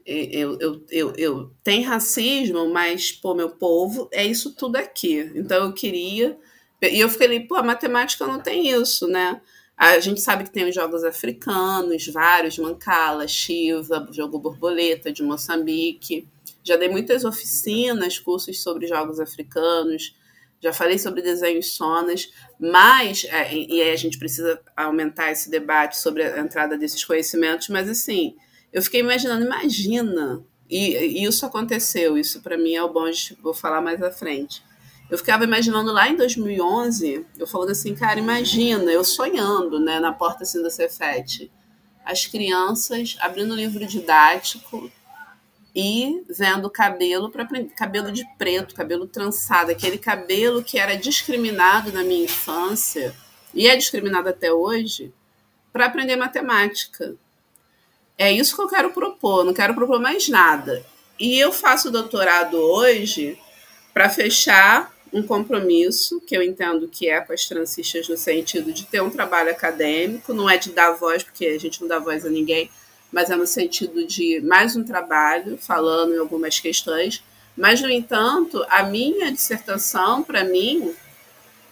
[0.04, 5.30] eu, eu, eu, eu tem racismo, mas, pô, meu povo, é isso tudo aqui.
[5.36, 6.36] Então eu queria.
[6.82, 9.40] E eu fiquei pô, a matemática não tem isso, né?
[9.82, 16.24] A gente sabe que tem os jogos africanos, vários, Mancala, Shiva, jogo borboleta de Moçambique.
[16.62, 20.14] Já dei muitas oficinas, cursos sobre jogos africanos,
[20.60, 25.98] já falei sobre desenhos sonas, mas, é, e aí a gente precisa aumentar esse debate
[25.98, 28.36] sobre a entrada desses conhecimentos, mas assim,
[28.72, 33.10] eu fiquei imaginando, imagina, e, e isso aconteceu, isso para mim é o bom,
[33.42, 34.62] vou falar mais à frente
[35.12, 40.10] eu ficava imaginando lá em 2011, eu falando assim, cara, imagina, eu sonhando, né, na
[40.10, 41.52] porta assim da Cefete,
[42.02, 44.90] as crianças abrindo livro didático
[45.76, 47.46] e vendo cabelo para
[47.76, 53.14] cabelo de preto, cabelo trançado, aquele cabelo que era discriminado na minha infância
[53.52, 55.12] e é discriminado até hoje,
[55.70, 57.14] para aprender matemática.
[58.16, 60.82] É isso que eu quero propor, não quero propor mais nada.
[61.20, 63.38] E eu faço doutorado hoje
[63.92, 68.86] para fechar um compromisso, que eu entendo que é com as transistas no sentido de
[68.86, 72.24] ter um trabalho acadêmico, não é de dar voz, porque a gente não dá voz
[72.24, 72.70] a ninguém,
[73.12, 77.22] mas é no sentido de mais um trabalho, falando em algumas questões.
[77.54, 80.94] Mas, no entanto, a minha dissertação, para mim,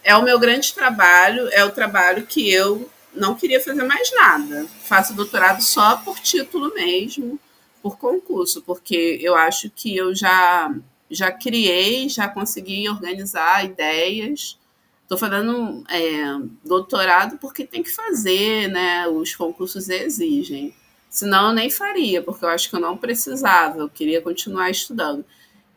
[0.03, 4.67] é o meu grande trabalho, é o trabalho que eu não queria fazer mais nada.
[4.83, 7.39] Faço doutorado só por título mesmo,
[7.81, 10.71] por concurso, porque eu acho que eu já
[11.11, 14.57] já criei, já consegui organizar ideias.
[15.03, 19.07] Estou fazendo é, doutorado porque tem que fazer, né?
[19.07, 20.73] Os concursos exigem.
[21.09, 25.25] Senão eu nem faria, porque eu acho que eu não precisava, eu queria continuar estudando.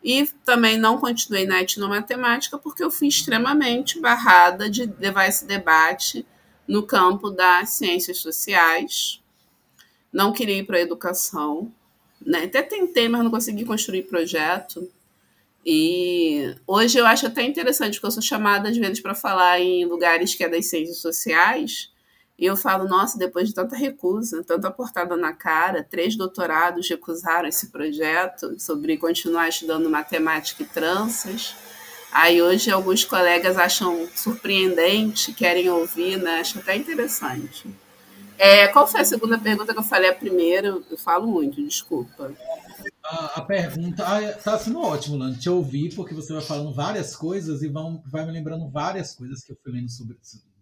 [0.01, 6.25] E também não continuei na etnomatemática porque eu fui extremamente barrada de levar esse debate
[6.67, 9.21] no campo das ciências sociais.
[10.13, 11.73] Não queria ir para a educação.
[12.25, 12.45] Né?
[12.45, 14.89] Até tentei, mas não consegui construir projeto.
[15.65, 19.85] E hoje eu acho até interessante, porque eu sou chamada às vezes para falar em
[19.85, 21.89] lugares que é das ciências sociais,
[22.37, 27.47] e eu falo, nossa, depois de tanta recusa, tanta portada na cara, três doutorados recusaram
[27.47, 31.55] esse projeto sobre continuar estudando matemática e tranças.
[32.11, 36.41] Aí hoje alguns colegas acham surpreendente, querem ouvir, né?
[36.41, 37.67] Acho até interessante.
[38.37, 40.09] É, qual foi a segunda pergunta que eu falei?
[40.09, 42.31] A primeira, eu falo muito, desculpa
[43.05, 44.03] a, a pergunta.
[44.05, 48.01] Ah, tá sendo ótimo, Lando, te ouvir, porque você vai falando várias coisas e vão,
[48.05, 50.17] vai me lembrando várias coisas que eu fui lendo sobre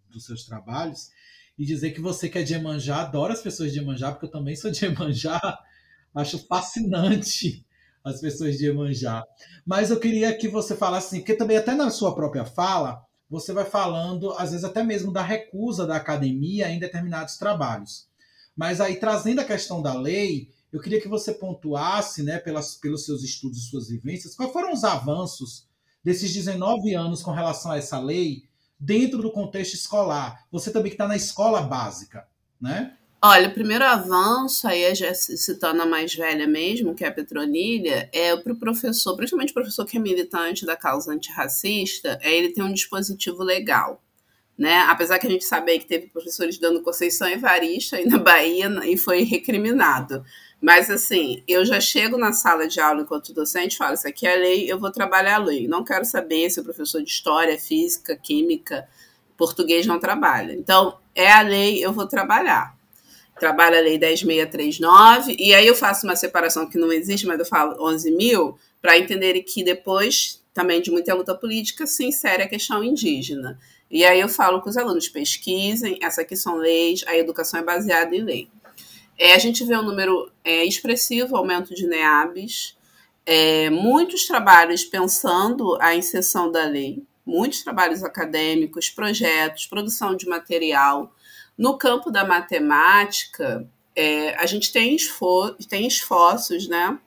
[0.10, 1.10] dos seus trabalhos.
[1.58, 4.32] E dizer que você que é de Emanjá, adora as pessoas de Emanjá, porque eu
[4.32, 5.40] também sou de Emanjá.
[6.14, 7.66] Acho fascinante
[8.04, 9.24] as pessoas de Emanjá.
[9.66, 13.52] Mas eu queria que você falasse assim, porque também até na sua própria fala, você
[13.52, 18.08] vai falando, às vezes até mesmo da recusa da academia em determinados trabalhos.
[18.56, 23.06] Mas aí, trazendo a questão da lei, eu queria que você pontuasse, né, pelas, pelos
[23.06, 25.68] seus estudos e suas vivências, quais foram os avanços
[26.04, 28.44] desses 19 anos com relação a essa lei
[28.80, 30.46] dentro do contexto escolar.
[30.52, 32.28] Você também que está na escola básica,
[32.62, 32.96] né?
[33.26, 38.10] Olha, o primeiro avanço, aí já citando a mais velha mesmo, que é a Petronilha,
[38.12, 42.50] é para o professor, principalmente o professor que é militante da causa antirracista, é ele
[42.50, 44.04] tem um dispositivo legal.
[44.58, 44.78] Né?
[44.90, 48.98] Apesar que a gente sabe que teve professores dando Conceição Evarista aí na Bahia e
[48.98, 50.22] foi recriminado.
[50.62, 54.36] Mas assim, eu já chego na sala de aula enquanto docente falo: Isso aqui é
[54.36, 55.66] lei, eu vou trabalhar a lei.
[55.66, 58.86] Não quero saber se o professor de história, física, química,
[59.38, 60.52] português não trabalha.
[60.54, 62.83] Então, é a lei, eu vou trabalhar
[63.40, 67.46] trabalho a lei 10639, e aí eu faço uma separação que não existe, mas eu
[67.46, 72.48] falo 11 mil, para entenderem que depois, também de muita luta política, se insere a
[72.48, 73.60] questão indígena.
[73.90, 77.64] E aí eu falo com os alunos, pesquisem, essas aqui são leis, a educação é
[77.64, 78.48] baseada em lei.
[79.18, 82.76] É, a gente vê um número é, expressivo, aumento de NEABs,
[83.26, 91.14] é, muitos trabalhos pensando a inserção da lei, muitos trabalhos acadêmicos, projetos, produção de material,
[91.58, 96.98] no campo da matemática, é, a gente tem, esfor tem esforços, né,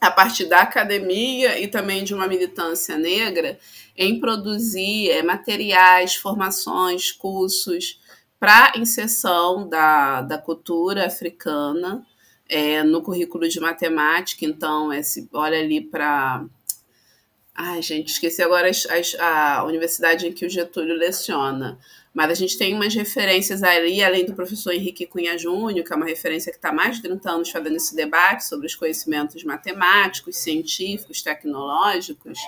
[0.00, 3.58] a partir da academia e também de uma militância negra,
[3.96, 8.00] em produzir é, materiais, formações, cursos
[8.38, 12.04] para inserção da, da cultura africana
[12.48, 14.44] é, no currículo de matemática.
[14.44, 16.44] Então, esse, olha ali para.
[17.54, 18.68] Ai, gente, esqueci agora
[19.20, 21.78] a, a universidade em que o Getúlio leciona.
[22.12, 25.96] Mas a gente tem umas referências ali, além do professor Henrique Cunha Júnior, que é
[25.96, 30.36] uma referência que está mais de 30 anos fazendo esse debate sobre os conhecimentos matemáticos,
[30.36, 32.38] científicos, tecnológicos,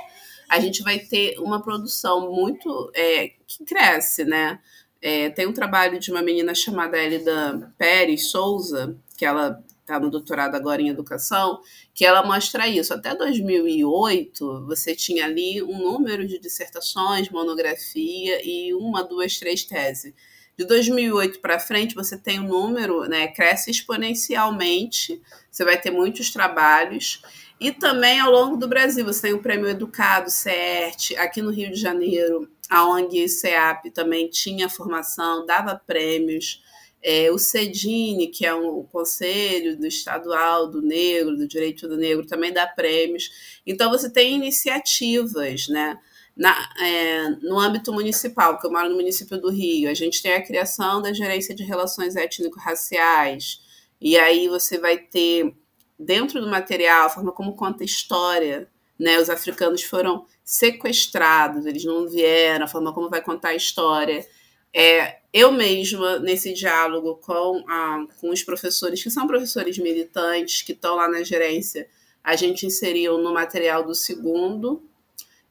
[0.48, 4.58] a gente vai ter uma produção muito é, que cresce, né?
[5.00, 10.10] É, tem um trabalho de uma menina chamada Elida Pérez Souza, que ela está no
[10.10, 11.60] doutorado agora em educação,
[11.92, 12.92] que ela mostra isso.
[12.92, 20.12] Até 2008, você tinha ali um número de dissertações, monografia e uma, duas, três teses.
[20.56, 25.20] De 2008 para frente, você tem um número, né, cresce exponencialmente,
[25.50, 27.22] você vai ter muitos trabalhos.
[27.60, 31.70] E também ao longo do Brasil, você tem o Prêmio Educado, CERT, aqui no Rio
[31.70, 36.62] de Janeiro, a ONG CEAP também tinha formação, dava prêmios.
[37.06, 41.98] É, o CEDINE, que é um, o Conselho do Estadual do Negro, do Direito do
[41.98, 43.30] Negro, também dá prêmios.
[43.66, 46.00] Então, você tem iniciativas, né?
[46.34, 50.32] Na, é, no âmbito municipal, que eu moro no município do Rio, a gente tem
[50.32, 53.60] a criação da Gerência de Relações Étnico-Raciais,
[54.00, 55.54] e aí você vai ter,
[55.98, 59.20] dentro do material, a forma como conta a história, né?
[59.20, 64.26] Os africanos foram sequestrados, eles não vieram, a forma como vai contar a história.
[64.74, 70.72] É, eu mesma, nesse diálogo com, a, com os professores, que são professores militantes, que
[70.72, 71.88] estão lá na gerência,
[72.22, 74.82] a gente inseriu no material do segundo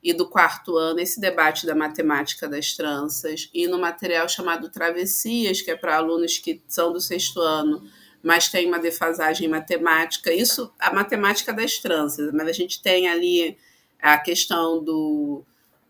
[0.03, 5.61] e do quarto ano esse debate da matemática das tranças, e no material chamado Travessias,
[5.61, 7.81] que é para alunos que são do sexto ano,
[8.21, 10.33] mas tem uma defasagem matemática.
[10.33, 13.57] Isso, a matemática das tranças, mas a gente tem ali
[14.01, 15.45] a questão do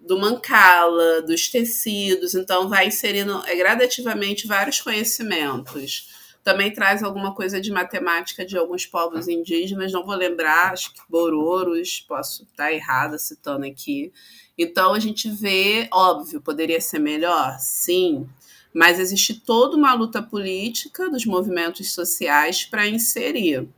[0.06, 6.10] do mancala, dos tecidos, então vai inserindo é, gradativamente vários conhecimentos.
[6.44, 11.00] Também traz alguma coisa de matemática de alguns povos indígenas, não vou lembrar, acho que
[11.10, 14.12] Bororos, posso estar errada citando aqui.
[14.58, 17.58] Então a gente vê, óbvio, poderia ser melhor?
[17.60, 18.28] Sim,
[18.74, 23.70] mas existe toda uma luta política dos movimentos sociais para inserir.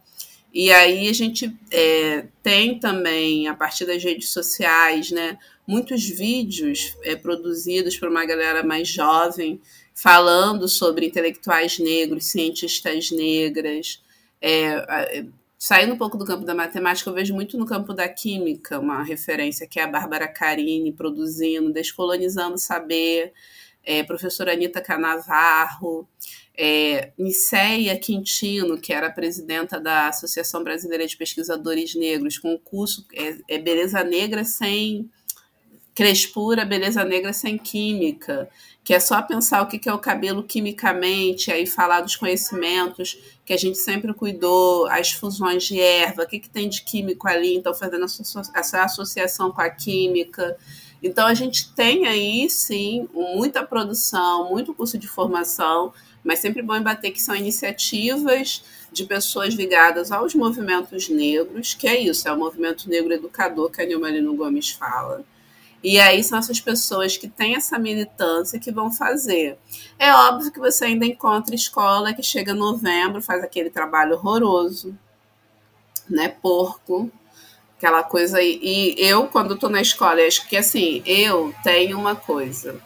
[0.52, 6.95] E aí a gente é, tem também, a partir das redes sociais, né, muitos vídeos
[7.04, 9.60] é, produzidos por uma galera mais jovem
[9.93, 14.04] falando sobre intelectuais negros, cientistas negras.
[14.41, 15.25] É,
[15.58, 19.01] saindo um pouco do campo da matemática, eu vejo muito no campo da química uma
[19.04, 23.34] referência que é a Bárbara Carini produzindo, descolonizando saber,
[23.84, 26.08] é, professora Anitta Canavarro,
[26.58, 33.06] é, Niceia Quintino, que era presidenta da Associação Brasileira de Pesquisadores Negros, com o curso
[33.13, 35.10] é, é Beleza Negra sem
[35.96, 38.50] crespura, beleza negra sem química,
[38.84, 43.54] que é só pensar o que é o cabelo quimicamente, aí falar dos conhecimentos que
[43.54, 47.56] a gente sempre cuidou, as fusões de erva, o que, que tem de químico ali,
[47.56, 48.06] então fazendo
[48.54, 50.58] essa associação com a química.
[51.02, 55.93] Então a gente tem aí sim muita produção, muito curso de formação,
[56.24, 61.98] mas sempre bom embater que são iniciativas de pessoas ligadas aos movimentos negros, que é
[61.98, 65.24] isso, é o movimento negro educador que a Nilma Lino Gomes fala
[65.84, 69.57] e aí são essas pessoas que têm essa militância que vão fazer.
[69.99, 74.97] É óbvio que você ainda encontra escola que chega novembro, faz aquele trabalho horroroso,
[76.09, 77.11] né, porco,
[77.78, 78.59] aquela coisa aí.
[78.61, 82.80] E eu, quando estou na escola, acho que assim, eu tenho uma coisa.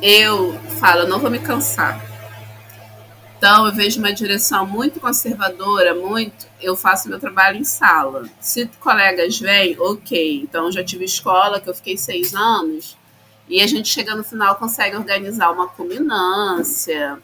[0.00, 2.11] Eu falo, não vou me cansar.
[3.42, 6.46] Então, eu vejo uma direção muito conservadora, muito.
[6.60, 8.30] Eu faço meu trabalho em sala.
[8.40, 10.42] Se colegas vêm, ok.
[10.44, 12.96] Então, já tive escola que eu fiquei seis anos
[13.48, 17.18] e a gente chega no final consegue organizar uma culminância.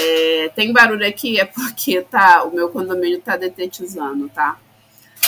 [0.00, 4.56] É, tem barulho aqui, é porque tá, o meu condomínio está detetizando, tá?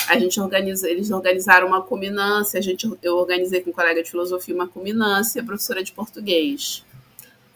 [0.07, 4.09] A gente organiza, eles organizaram uma culminância, a gente, eu organizei com um colega de
[4.09, 6.84] filosofia uma culminância, professora de português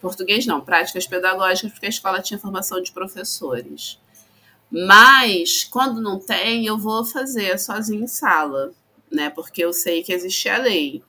[0.05, 3.99] português não, práticas pedagógicas, porque a escola tinha formação de professores.
[4.69, 8.71] Mas, quando não tem, eu vou fazer sozinho em sala,
[9.11, 9.31] né?
[9.31, 11.01] Porque eu sei que existe a lei.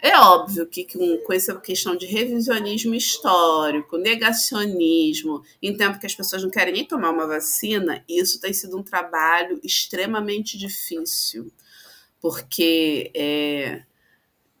[0.00, 6.14] É óbvio que com, com essa questão de revisionismo histórico, negacionismo, em tempo que as
[6.14, 11.50] pessoas não querem nem tomar uma vacina, isso tem sido um trabalho extremamente difícil,
[12.20, 13.82] porque é,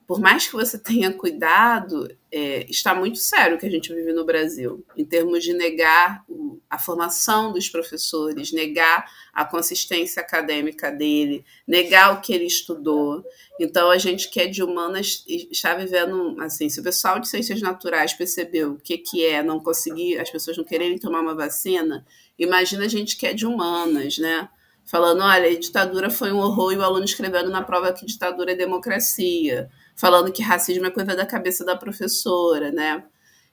[0.08, 4.12] por mais que você tenha cuidado, é, está muito sério o que a gente vive
[4.12, 6.24] no Brasil, em termos de negar
[6.68, 13.24] a formação dos professores, negar a consistência acadêmica dele, negar o que ele estudou.
[13.58, 17.62] Então, a gente que é de humanas está vivendo, assim, se o pessoal de ciências
[17.62, 22.04] naturais percebeu o que, que é não conseguir, as pessoas não quererem tomar uma vacina,
[22.38, 24.48] imagina a gente que é de humanas, né?
[24.84, 28.52] Falando, olha, a ditadura foi um horror e o aluno escrevendo na prova que ditadura
[28.52, 33.02] é democracia falando que racismo é coisa da cabeça da professora, né?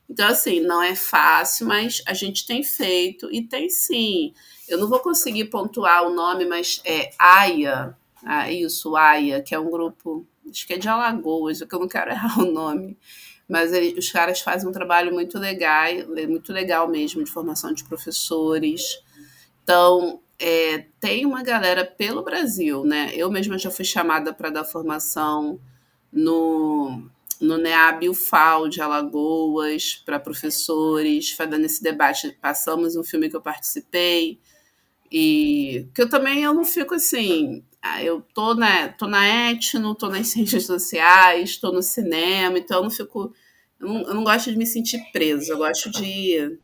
[0.07, 4.31] Então, assim, não é fácil, mas a gente tem feito e tem sim.
[4.67, 9.59] Eu não vou conseguir pontuar o nome, mas é AIA, ah, isso, AIA, que é
[9.59, 12.95] um grupo, acho que é de Alagoas, que eu não quero errar o nome,
[13.49, 15.87] mas ele, os caras fazem um trabalho muito legal,
[16.29, 18.99] muito legal mesmo, de formação de professores.
[19.63, 23.11] Então, é, tem uma galera pelo Brasil, né?
[23.15, 25.59] Eu mesma já fui chamada para dar formação
[26.11, 27.09] no,
[27.41, 32.37] no NEAB UFAL de Alagoas, para professores, fazendo esse debate.
[32.41, 34.39] Passamos um filme que eu participei,
[35.11, 37.63] e que eu também eu não fico assim.
[37.81, 42.77] Ah, eu tô na, tô na etno, tô nas ciências sociais, tô no cinema, então
[42.77, 43.33] eu não fico.
[43.79, 46.59] Eu não, eu não gosto de me sentir preso, eu gosto de.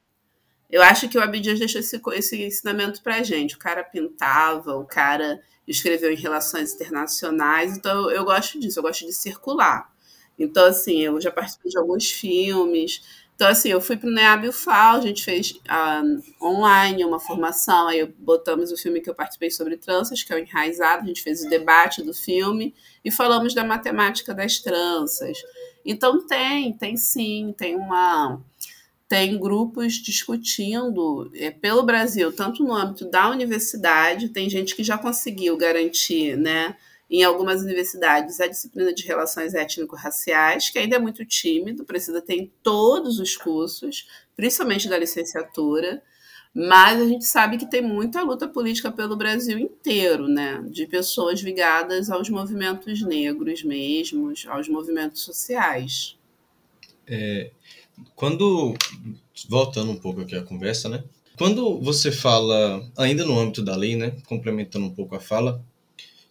[0.70, 3.56] Eu acho que o Abdias deixou esse, esse ensinamento pra gente.
[3.56, 8.84] O cara pintava, o cara escreveu em relações internacionais, então eu, eu gosto disso, eu
[8.84, 9.91] gosto de circular.
[10.38, 13.01] Então, assim, eu já participei de alguns filmes.
[13.36, 17.88] Então, assim, eu fui para o NEAB UFAL, a gente fez uh, online uma formação,
[17.88, 21.24] aí botamos o filme que eu participei sobre tranças, que é o Enraizado, a gente
[21.24, 25.39] fez o debate do filme e falamos da matemática das tranças.
[25.84, 28.39] Então, tem, tem sim, tem uma
[29.12, 34.97] tem grupos discutindo é, pelo Brasil, tanto no âmbito da universidade, tem gente que já
[34.97, 36.78] conseguiu garantir, né,
[37.09, 42.36] em algumas universidades, a disciplina de relações étnico-raciais, que ainda é muito tímido, precisa ter
[42.36, 46.01] em todos os cursos, principalmente da licenciatura,
[46.53, 51.41] mas a gente sabe que tem muita luta política pelo Brasil inteiro, né, de pessoas
[51.41, 56.18] ligadas aos movimentos negros mesmos, aos movimentos sociais.
[57.05, 57.51] É,
[58.16, 58.74] quando.
[59.49, 61.04] Voltando um pouco aqui a conversa, né?
[61.38, 64.12] Quando você fala, ainda no âmbito da lei, né?
[64.28, 65.64] Complementando um pouco a fala,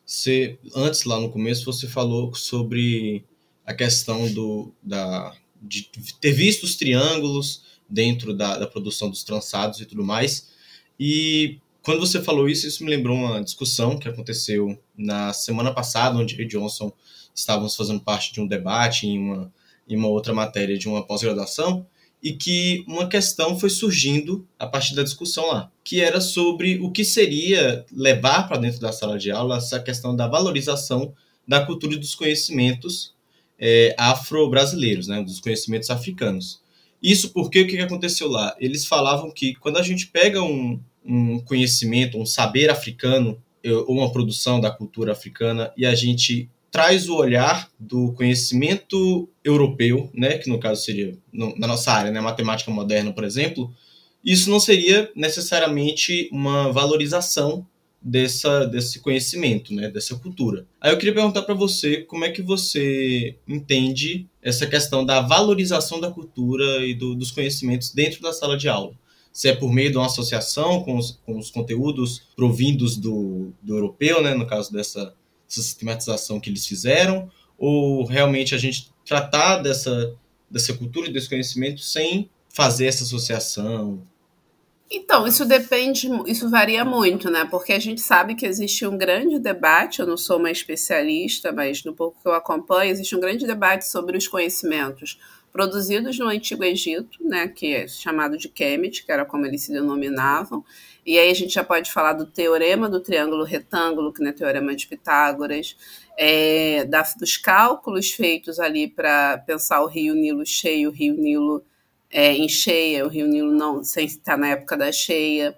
[0.07, 3.25] você, antes lá no começo você falou sobre
[3.65, 5.89] a questão do, da, de
[6.21, 10.51] ter visto os triângulos dentro da, da produção dos trançados e tudo mais.
[10.99, 16.19] E quando você falou isso, isso me lembrou uma discussão que aconteceu na semana passada,
[16.19, 16.93] onde eu e Johnson
[17.35, 19.53] estávamos fazendo parte de um debate em uma
[19.91, 21.87] em uma outra matéria de uma pós-graduação,
[22.23, 26.91] e que uma questão foi surgindo a partir da discussão lá, que era sobre o
[26.91, 31.15] que seria levar para dentro da sala de aula essa questão da valorização
[31.49, 33.15] da cultura e dos conhecimentos
[33.59, 36.61] é, afro-brasileiros, né, dos conhecimentos africanos.
[37.03, 38.55] Isso porque o que aconteceu lá?
[38.61, 43.43] Eles falavam que quando a gente pega um, um conhecimento, um saber africano,
[43.87, 50.11] ou uma produção da cultura africana, e a gente traz o olhar do conhecimento europeu,
[50.15, 53.75] né, que no caso seria no, na nossa área, né, matemática moderna, por exemplo,
[54.25, 57.67] isso não seria necessariamente uma valorização
[58.01, 60.67] dessa, desse conhecimento, né, dessa cultura.
[60.81, 66.01] Aí eu queria perguntar para você como é que você entende essa questão da valorização
[66.01, 68.95] da cultura e do, dos conhecimentos dentro da sala de aula.
[69.33, 73.77] Se é por meio de uma associação com os, com os conteúdos provindos do, do
[73.77, 75.15] europeu, né, no caso dessa
[75.51, 80.15] essa sistematização que eles fizeram, ou realmente a gente tratar dessa,
[80.51, 84.03] dessa cultura e desse conhecimento sem fazer essa associação?
[84.93, 87.45] Então, isso depende, isso varia muito, né?
[87.49, 91.85] Porque a gente sabe que existe um grande debate, eu não sou uma especialista, mas
[91.85, 95.19] no pouco que eu acompanho, existe um grande debate sobre os conhecimentos
[95.53, 99.73] produzidos no Antigo Egito, né, que é chamado de Kemet, que era como eles se
[99.73, 100.65] denominavam.
[101.05, 104.33] E aí a gente já pode falar do teorema do triângulo retângulo, que é o
[104.33, 105.77] teorema de Pitágoras,
[106.17, 111.65] é, da, dos cálculos feitos ali para pensar o rio Nilo cheio, o rio Nilo
[112.11, 115.57] é, em cheia, o rio Nilo não sem estar na época da cheia.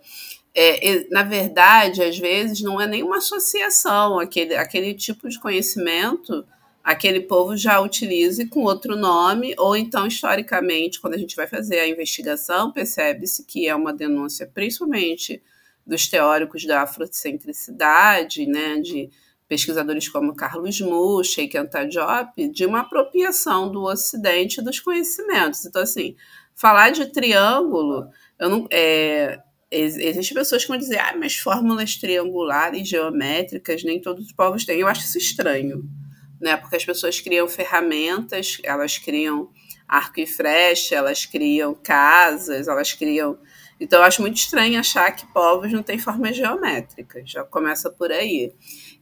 [0.54, 6.44] É, na verdade, às vezes não é nenhuma associação, aquele, aquele tipo de conhecimento
[6.82, 11.78] aquele povo já utilize com outro nome, ou então, historicamente, quando a gente vai fazer
[11.78, 15.40] a investigação, percebe-se que é uma denúncia, principalmente
[15.86, 19.10] dos teóricos da afrocentricidade, né, de
[19.48, 25.64] pesquisadores como Carlos Mu, Sheikh Anta Diop, de uma apropriação do Ocidente dos conhecimentos.
[25.64, 26.16] Então, assim,
[26.54, 28.08] falar de triângulo,
[28.38, 34.26] eu não, é, existem pessoas que vão dizer, ah, mas fórmulas triangulares, geométricas, nem todos
[34.26, 34.80] os povos têm.
[34.80, 35.88] Eu acho isso estranho
[36.42, 36.56] né?
[36.56, 39.48] Porque as pessoas criam ferramentas, elas criam
[39.86, 43.38] arco e flecha, elas criam casas, elas criam.
[43.78, 47.30] Então, eu acho muito estranho achar que povos não têm formas geométricas.
[47.30, 48.52] Já começa por aí.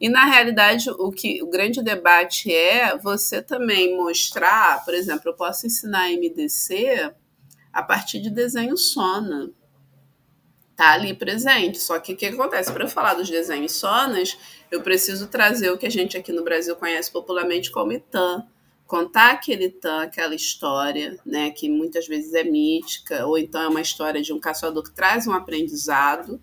[0.00, 5.34] E na realidade, o que o grande debate é você também mostrar, por exemplo, eu
[5.34, 7.12] posso ensinar MDC
[7.72, 9.50] a partir de desenho Sona
[10.80, 11.78] tá ali presente.
[11.78, 12.72] Só que o que acontece?
[12.72, 14.38] Para eu falar dos desenhos sonas,
[14.70, 18.46] eu preciso trazer o que a gente aqui no Brasil conhece popularmente como Itan.
[18.86, 23.80] Contar aquele Itan, aquela história, né, que muitas vezes é mítica, ou então é uma
[23.80, 26.40] história de um caçador que traz um aprendizado.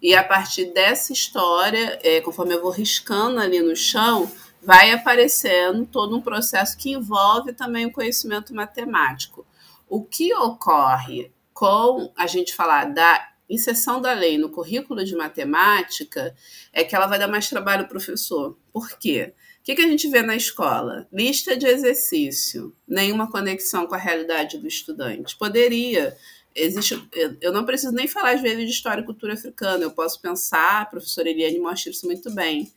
[0.00, 4.30] E a partir dessa história, é, conforme eu vou riscando ali no chão,
[4.62, 9.46] vai aparecendo todo um processo que envolve também o conhecimento matemático.
[9.88, 16.34] O que ocorre com a gente falar da inserção da lei no currículo de matemática
[16.72, 18.58] é que ela vai dar mais trabalho ao professor.
[18.72, 19.34] Por quê?
[19.60, 21.08] O que, que a gente vê na escola?
[21.12, 25.36] Lista de exercício, nenhuma conexão com a realidade do estudante.
[25.36, 26.16] Poderia.
[26.54, 27.02] Existe,
[27.40, 30.82] eu não preciso nem falar às vezes de história e cultura africana, eu posso pensar,
[30.82, 32.72] a professora Eliane mostra isso muito bem,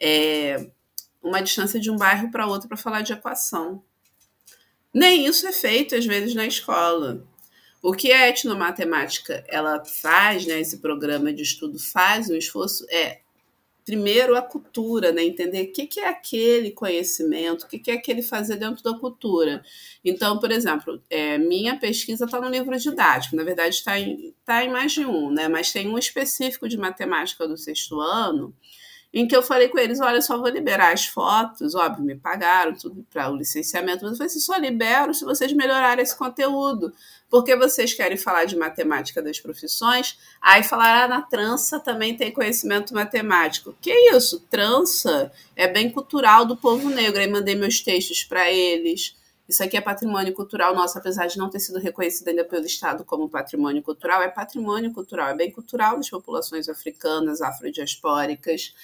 [0.00, 0.70] é,
[1.22, 3.84] uma distância de um bairro para outro para falar de equação.
[4.92, 7.24] Nem isso é feito às vezes na escola.
[7.82, 13.22] O que a etnomatemática ela faz, né, esse programa de estudo faz, um esforço é
[13.84, 15.24] primeiro a cultura, né?
[15.24, 18.96] entender o que, que é aquele conhecimento, o que, que é aquele fazer dentro da
[18.96, 19.62] cultura.
[20.04, 24.64] Então, por exemplo, é, minha pesquisa está no livro didático, na verdade está em, tá
[24.64, 25.48] em mais de um, né?
[25.48, 28.54] mas tem um específico de matemática do sexto ano,
[29.12, 32.74] em que eu falei com eles, olha, só vou liberar as fotos, óbvio, me pagaram
[32.74, 36.94] tudo para o licenciamento, mas eu falei assim, só libero se vocês melhorarem esse conteúdo,
[37.32, 42.30] porque vocês querem falar de matemática das profissões, aí falar, ah, na trança também tem
[42.30, 43.74] conhecimento matemático.
[43.80, 44.38] Que isso?
[44.50, 49.16] Trança é bem cultural do povo negro, aí mandei meus textos para eles,
[49.48, 53.02] isso aqui é patrimônio cultural nosso, apesar de não ter sido reconhecido ainda pelo Estado
[53.02, 58.74] como patrimônio cultural, é patrimônio cultural, é bem cultural das populações africanas, afrodiaspóricas.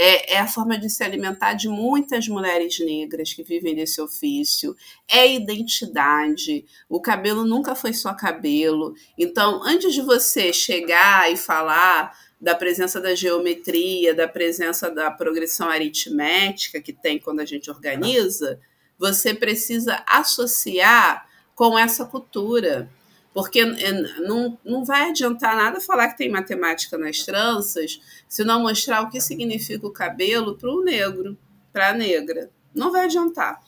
[0.00, 4.76] É, é, a forma de se alimentar de muitas mulheres negras que vivem desse ofício,
[5.08, 6.64] é identidade.
[6.88, 8.94] O cabelo nunca foi só cabelo.
[9.18, 15.68] Então, antes de você chegar e falar da presença da geometria, da presença da progressão
[15.68, 18.60] aritmética que tem quando a gente organiza,
[18.96, 22.88] você precisa associar com essa cultura.
[23.32, 28.62] Porque é, não, não vai adiantar nada falar que tem matemática nas tranças se não
[28.62, 31.36] mostrar o que significa o cabelo para o negro,
[31.72, 32.50] para a negra.
[32.74, 33.60] Não vai adiantar.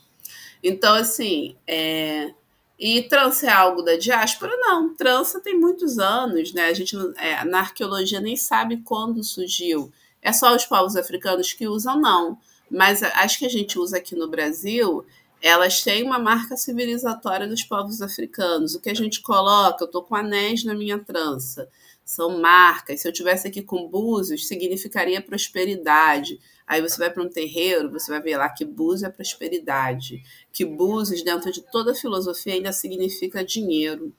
[0.63, 2.33] Então, assim, é...
[2.79, 4.57] e trança é algo da diáspora?
[4.57, 6.67] Não, trança tem muitos anos, né?
[6.67, 9.93] A gente é, na arqueologia nem sabe quando surgiu.
[10.23, 12.39] É só os povos africanos que usam, não.
[12.71, 15.05] Mas acho que a gente usa aqui no Brasil
[15.43, 18.75] elas têm uma marca civilizatória dos povos africanos.
[18.75, 21.69] O que a gente coloca, eu estou com anéis na minha trança,
[22.05, 23.01] são marcas.
[23.01, 26.41] Se eu tivesse aqui com búzios, significaria prosperidade.
[26.67, 30.23] Aí você vai para um terreiro, você vai ver lá que búzio é prosperidade,
[30.53, 34.13] que búzios, dentro de toda a filosofia, ainda significa dinheiro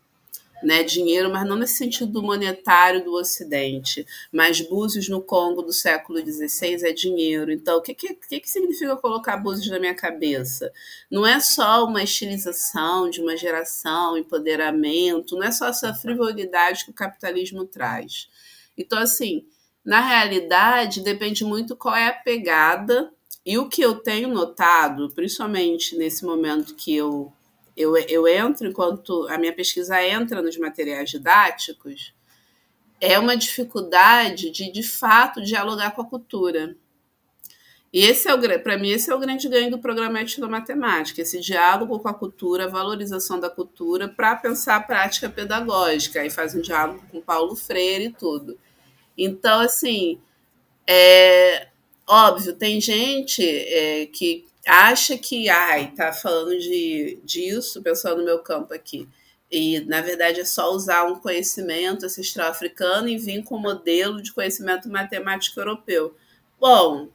[0.64, 4.06] né, dinheiro, mas não nesse sentido monetário do Ocidente.
[4.32, 7.52] Mas Búzios no Congo do século XVI é dinheiro.
[7.52, 10.72] Então, o que, que, que significa colocar Búzios na minha cabeça?
[11.10, 16.92] Não é só uma estilização de uma geração, empoderamento, não é só essa frivolidade que
[16.92, 18.30] o capitalismo traz.
[18.78, 19.46] Então, assim,
[19.84, 23.12] na realidade, depende muito qual é a pegada.
[23.44, 27.34] E o que eu tenho notado, principalmente nesse momento que eu
[27.76, 32.14] eu, eu entro enquanto a minha pesquisa entra nos materiais didáticos,
[33.00, 36.76] é uma dificuldade de, de fato, dialogar com a cultura.
[37.94, 41.42] E esse é o para mim esse é o grande ganho do programa etnomatemática, esse
[41.42, 46.22] diálogo com a cultura, a valorização da cultura para pensar a prática pedagógica.
[46.22, 48.58] Aí faz um diálogo com Paulo Freire e tudo.
[49.18, 50.22] Então, assim,
[50.88, 51.68] é
[52.08, 58.40] óbvio, tem gente é, que acha que, ai, tá falando de, disso, pensando no meu
[58.40, 59.08] campo aqui.
[59.52, 64.22] E, na verdade, é só usar um conhecimento ancestral africano e vir com um modelo
[64.22, 66.16] de conhecimento matemático europeu.
[66.60, 67.10] Bom,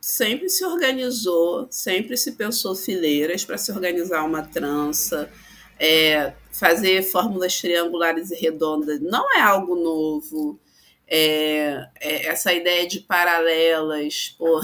[0.00, 5.30] sempre se organizou, sempre se pensou fileiras para se organizar uma trança,
[5.78, 10.60] é, fazer fórmulas triangulares e redondas não é algo novo.
[11.08, 14.60] É, é, essa ideia de paralelas, pô,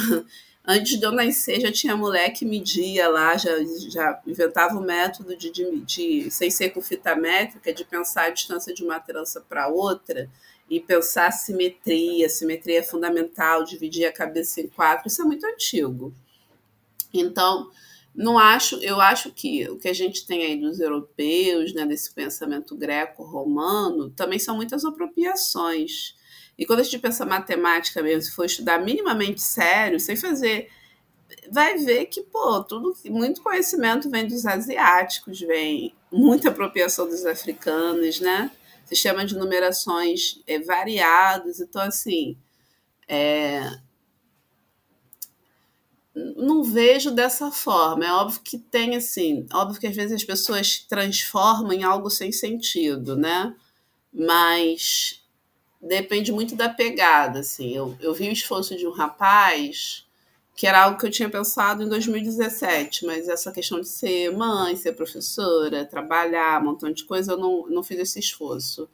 [0.66, 3.52] antes de eu nascer já tinha mulher que media lá, já,
[3.88, 8.74] já inventava o método de, de sem ser com fita métrica, de pensar a distância
[8.74, 10.28] de uma trança para outra
[10.68, 16.12] e pensar simetria, simetria é fundamental, dividir a cabeça em quatro, isso é muito antigo.
[17.14, 17.70] Então,
[18.12, 22.12] não acho, eu acho que o que a gente tem aí dos europeus, né, desse
[22.12, 26.15] pensamento greco-romano, também são muitas apropriações.
[26.58, 30.70] E quando a gente pensa matemática mesmo, se for estudar minimamente sério, sem fazer,
[31.50, 38.20] vai ver que, pô, tudo, muito conhecimento vem dos asiáticos, vem muita apropriação dos africanos,
[38.20, 38.50] né?
[38.86, 41.60] sistema de numerações é, variados.
[41.60, 42.36] Então, assim,
[43.08, 43.78] é,
[46.14, 48.06] não vejo dessa forma.
[48.06, 52.32] É óbvio que tem, assim, óbvio que às vezes as pessoas transformam em algo sem
[52.32, 53.54] sentido, né?
[54.12, 55.25] Mas
[55.80, 57.74] depende muito da pegada, assim.
[57.74, 60.06] Eu, eu vi o esforço de um rapaz
[60.56, 64.74] que era algo que eu tinha pensado em 2017, mas essa questão de ser mãe,
[64.74, 68.88] ser professora, trabalhar, um montão de coisa, eu não, não fiz esse esforço.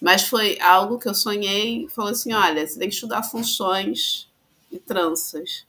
[0.00, 4.28] Mas foi algo que eu sonhei, falou assim, olha, você tem que estudar funções
[4.70, 5.64] e tranças.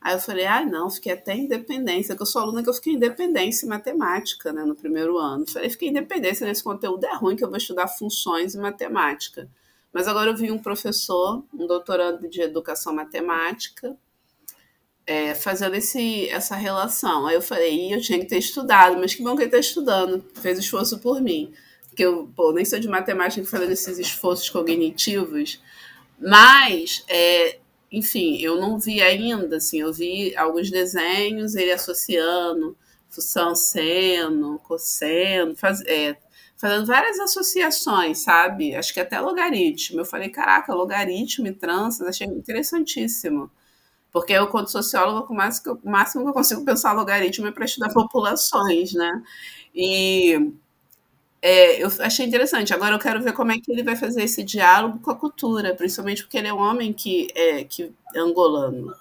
[0.00, 2.92] Aí eu falei, ah, não, fiquei até independência, que eu sou aluna que eu fiquei
[2.92, 5.44] independência em matemática, né, no primeiro ano.
[5.46, 9.48] Falei, fiquei independência nesse conteúdo, é ruim que eu vou estudar funções e matemática.
[9.92, 13.96] Mas agora eu vi um professor, um doutorando de educação matemática,
[15.06, 17.26] é, fazendo esse, essa relação.
[17.26, 20.22] Aí eu falei, eu tinha que ter estudado, mas que bom que ele está estudando,
[20.34, 21.52] fez esforço por mim.
[21.88, 25.60] Porque eu pô, nem sou de matemática fazendo esses esforços cognitivos,
[26.20, 27.58] mas, é,
[27.90, 32.76] enfim, eu não vi ainda, assim, eu vi alguns desenhos, ele associando
[33.08, 36.16] função seno, cosseno, faz, é,
[36.58, 38.74] fazendo várias associações, sabe?
[38.76, 40.00] Acho que até logaritmo.
[40.00, 43.50] Eu falei, caraca, logaritmo e tranças, achei interessantíssimo.
[44.12, 47.64] Porque eu, quando socióloga, o máximo, o máximo que eu consigo pensar logaritmo é para
[47.66, 49.22] estudar populações, né?
[49.74, 50.52] E
[51.40, 52.74] é, eu achei interessante.
[52.74, 55.74] Agora eu quero ver como é que ele vai fazer esse diálogo com a cultura,
[55.74, 58.94] principalmente porque ele é um homem que é, que é angolano,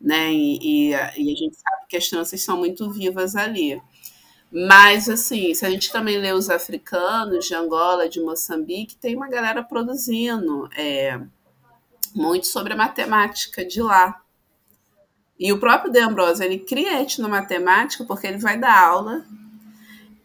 [0.00, 0.32] né?
[0.32, 3.82] E, e, e a gente sabe que as tranças são muito vivas ali.
[4.56, 9.28] Mas, assim, se a gente também lê os africanos de Angola, de Moçambique, tem uma
[9.28, 11.20] galera produzindo é,
[12.14, 14.22] muito sobre a matemática de lá.
[15.40, 19.26] E o próprio De Ambrosio, ele cria etnomatemática porque ele vai dar aula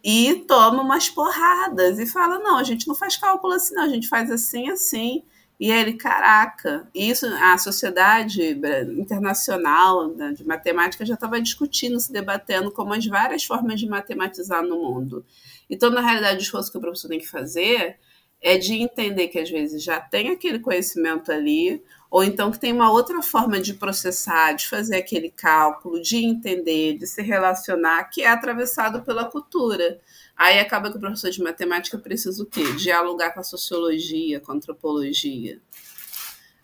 [0.03, 3.89] e toma umas porradas e fala: não, a gente não faz cálculo assim, não, a
[3.89, 5.23] gente faz assim, assim.
[5.60, 8.57] E ele, caraca, isso a sociedade
[8.97, 14.64] internacional né, de matemática já estava discutindo, se debatendo como as várias formas de matematizar
[14.64, 15.26] no mundo.
[15.70, 17.97] Então, na realidade, o esforço que o professor tem que fazer
[18.41, 22.72] é de entender que às vezes já tem aquele conhecimento ali, ou então que tem
[22.72, 28.22] uma outra forma de processar, de fazer aquele cálculo, de entender, de se relacionar, que
[28.22, 29.99] é atravessado pela cultura.
[30.39, 32.63] Aí acaba que o professor de matemática precisa o quê?
[32.77, 35.59] Dialogar com a sociologia, com a antropologia.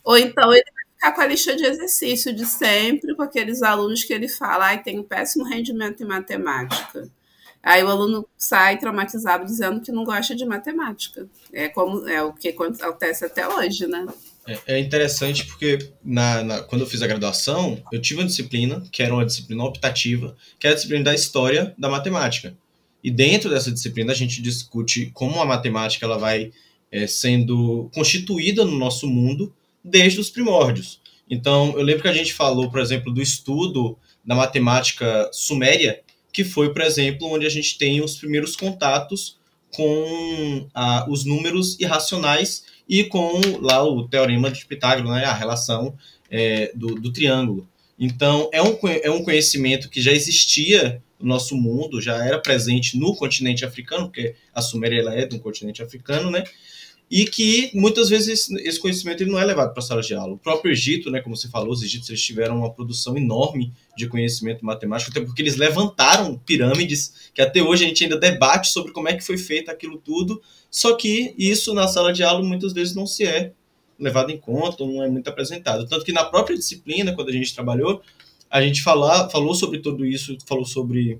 [0.02, 4.06] Ou então ele vai ficar com a lista de exercício de sempre, com aqueles alunos
[4.06, 7.10] que ele fala, ai, tem um péssimo rendimento em matemática.
[7.62, 11.28] Aí o aluno sai traumatizado dizendo que não gosta de matemática.
[11.52, 14.06] É como é o que acontece até hoje, né?
[14.48, 18.82] É, é interessante porque na, na, quando eu fiz a graduação, eu tive uma disciplina,
[18.90, 22.56] que era uma disciplina optativa, que era a disciplina da história da matemática.
[23.06, 26.52] E dentro dessa disciplina a gente discute como a matemática ela vai
[26.92, 29.54] é, sendo constituída no nosso mundo
[29.84, 31.00] desde os primórdios.
[31.30, 33.96] Então, eu lembro que a gente falou, por exemplo, do estudo
[34.26, 36.02] da matemática suméria,
[36.34, 39.38] que foi, por exemplo, onde a gente tem os primeiros contatos
[39.76, 40.68] com
[41.08, 45.96] os números irracionais e com lá o teorema de Pitágoras, né, a relação
[46.32, 47.70] é, do, do, triângulo.
[48.00, 53.16] Então, é um, é um conhecimento que já existia nosso mundo, já era presente no
[53.16, 56.44] continente africano, porque a Suméria ela é do continente africano, né?
[57.10, 60.34] e que muitas vezes esse conhecimento ele não é levado para a sala de aula.
[60.34, 64.08] O próprio Egito, né, como você falou, os egípcios eles tiveram uma produção enorme de
[64.08, 68.92] conhecimento matemático, até porque eles levantaram pirâmides, que até hoje a gente ainda debate sobre
[68.92, 72.74] como é que foi feito aquilo tudo, só que isso na sala de aula muitas
[72.74, 73.52] vezes não se é
[74.00, 75.88] levado em conta, não é muito apresentado.
[75.88, 78.02] Tanto que na própria disciplina, quando a gente trabalhou,
[78.50, 81.20] a gente fala, falou sobre tudo isso, falou sobre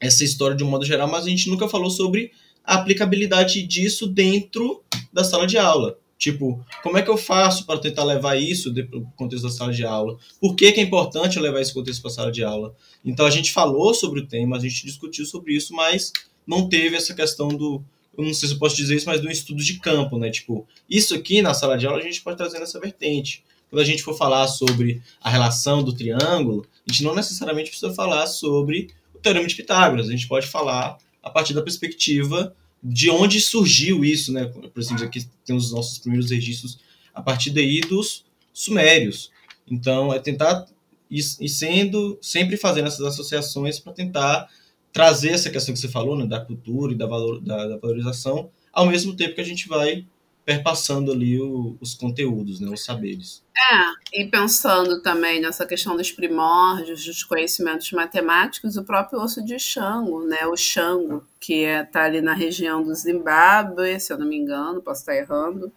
[0.00, 2.32] essa história de um modo geral, mas a gente nunca falou sobre
[2.64, 4.82] a aplicabilidade disso dentro
[5.12, 5.98] da sala de aula.
[6.18, 9.72] Tipo, como é que eu faço para tentar levar isso para o contexto da sala
[9.72, 10.16] de aula?
[10.40, 12.74] Por que, que é importante eu levar esse contexto para a sala de aula?
[13.04, 16.12] Então a gente falou sobre o tema, a gente discutiu sobre isso, mas
[16.46, 17.82] não teve essa questão do.
[18.16, 20.30] Eu não sei se eu posso dizer isso, mas do estudo de campo, né?
[20.30, 23.44] Tipo, isso aqui na sala de aula a gente pode trazer nessa vertente.
[23.76, 27.92] Quando a gente for falar sobre a relação do triângulo, a gente não necessariamente precisa
[27.92, 33.10] falar sobre o teorema de Pitágoras, a gente pode falar a partir da perspectiva de
[33.10, 34.46] onde surgiu isso, né?
[34.46, 36.78] Por exemplo, aqui tem os nossos primeiros registros
[37.12, 39.30] a partir daí dos sumérios.
[39.70, 40.64] Então, é tentar
[41.10, 44.48] ir, sendo, sempre fazendo essas associações para tentar
[44.90, 48.48] trazer essa questão que você falou, né, da cultura e da, valor, da, da valorização,
[48.72, 50.06] ao mesmo tempo que a gente vai
[50.46, 53.42] perpassando ali o, os conteúdos, né, os saberes.
[53.56, 59.58] É, e pensando também nessa questão dos primórdios, dos conhecimentos matemáticos, o próprio osso de
[59.58, 64.18] Xango, né, o Xango, que está é, tá ali na região do Zimbábue, se eu
[64.18, 65.72] não me engano, posso estar errando,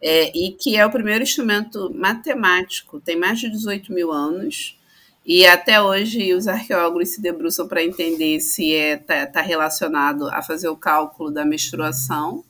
[0.00, 4.78] é, e que é o primeiro instrumento matemático, tem mais de 18 mil anos,
[5.22, 10.30] e até hoje os arqueólogos se debruçam para entender se está é, tá, tá relacionado
[10.30, 12.42] a fazer o cálculo da menstruação,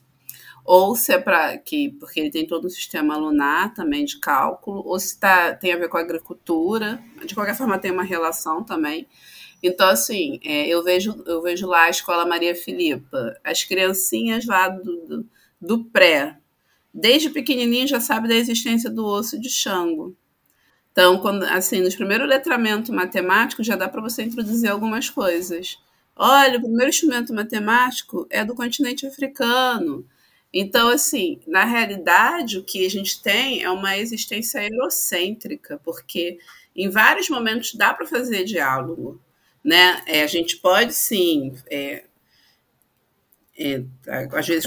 [0.70, 4.82] ou se é para que porque ele tem todo um sistema lunar também de cálculo,
[4.84, 8.62] ou se tá, tem a ver com a agricultura, de qualquer forma tem uma relação
[8.62, 9.08] também.
[9.62, 14.68] Então, assim, é, eu, vejo, eu vejo lá a Escola Maria Filipa, as criancinhas lá
[14.68, 15.26] do,
[15.58, 16.36] do, pré,
[16.92, 20.14] desde pequenininho já sabe da existência do osso de Xango.
[20.92, 25.78] Então, quando, assim, nos primeiros letramentos matemáticos já dá para você introduzir algumas coisas.
[26.14, 30.04] Olha, o primeiro instrumento matemático é do continente africano.
[30.52, 36.38] Então, assim, na realidade, o que a gente tem é uma existência eurocêntrica, porque
[36.74, 39.20] em vários momentos dá para fazer diálogo,
[39.62, 40.02] né?
[40.06, 42.04] É, a gente pode sim, é,
[43.58, 43.82] é,
[44.32, 44.66] às vezes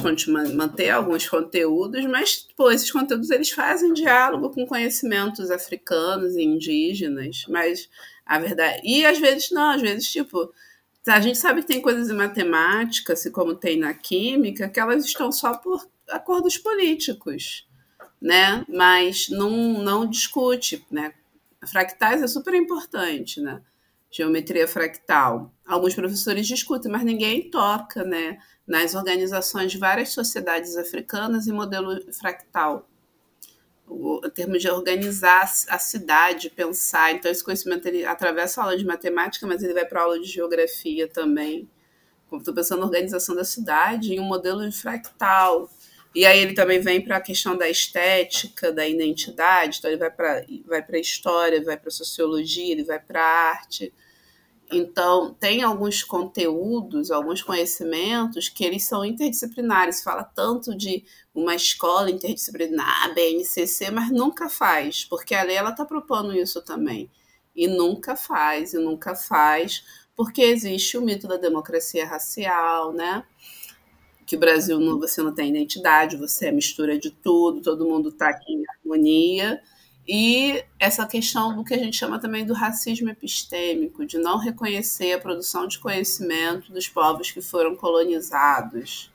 [0.54, 7.46] manter alguns conteúdos, mas pô, esses conteúdos eles fazem diálogo com conhecimentos africanos e indígenas,
[7.48, 7.90] mas
[8.26, 10.54] a verdade e às vezes não, às vezes tipo
[11.08, 15.06] a gente sabe que tem coisas em matemática, assim como tem na química, que elas
[15.06, 17.68] estão só por acordos políticos,
[18.22, 18.64] né?
[18.70, 19.50] Mas não,
[19.82, 21.14] não discute, né?
[21.66, 23.62] Fractais é super importante, né?
[24.12, 25.54] Geometria fractal.
[25.66, 28.38] Alguns professores discutem, mas ninguém toca, né?
[28.68, 32.88] Nas organizações de várias sociedades africanas e modelo fractal
[33.92, 37.12] o, termos de organizar a cidade, pensar.
[37.12, 40.20] Então, esse conhecimento ele atravessa a aula de matemática, mas ele vai para a aula
[40.20, 41.70] de geografia também.
[42.32, 45.70] Estou pensando na organização da cidade em um modelo de fractal.
[46.16, 49.80] E aí ele também vem para a questão da estética, da identidade.
[49.80, 53.50] Então, ele vai para vai a história, vai para a sociologia, ele vai para a
[53.50, 53.94] arte.
[54.72, 60.02] Então, tem alguns conteúdos, alguns conhecimentos que eles são interdisciplinares.
[60.02, 61.04] Fala tanto de
[61.34, 67.10] uma escola interdisciplinar, BNCC, mas nunca faz, porque a lei está propondo isso também.
[67.56, 69.84] E nunca faz, e nunca faz,
[70.16, 73.24] porque existe o mito da democracia racial, né?
[74.26, 78.10] Que o Brasil não, você não tem identidade, você é mistura de tudo, todo mundo
[78.10, 79.62] está aqui em harmonia
[80.08, 85.14] e essa questão do que a gente chama também do racismo epistêmico, de não reconhecer
[85.14, 89.11] a produção de conhecimento dos povos que foram colonizados.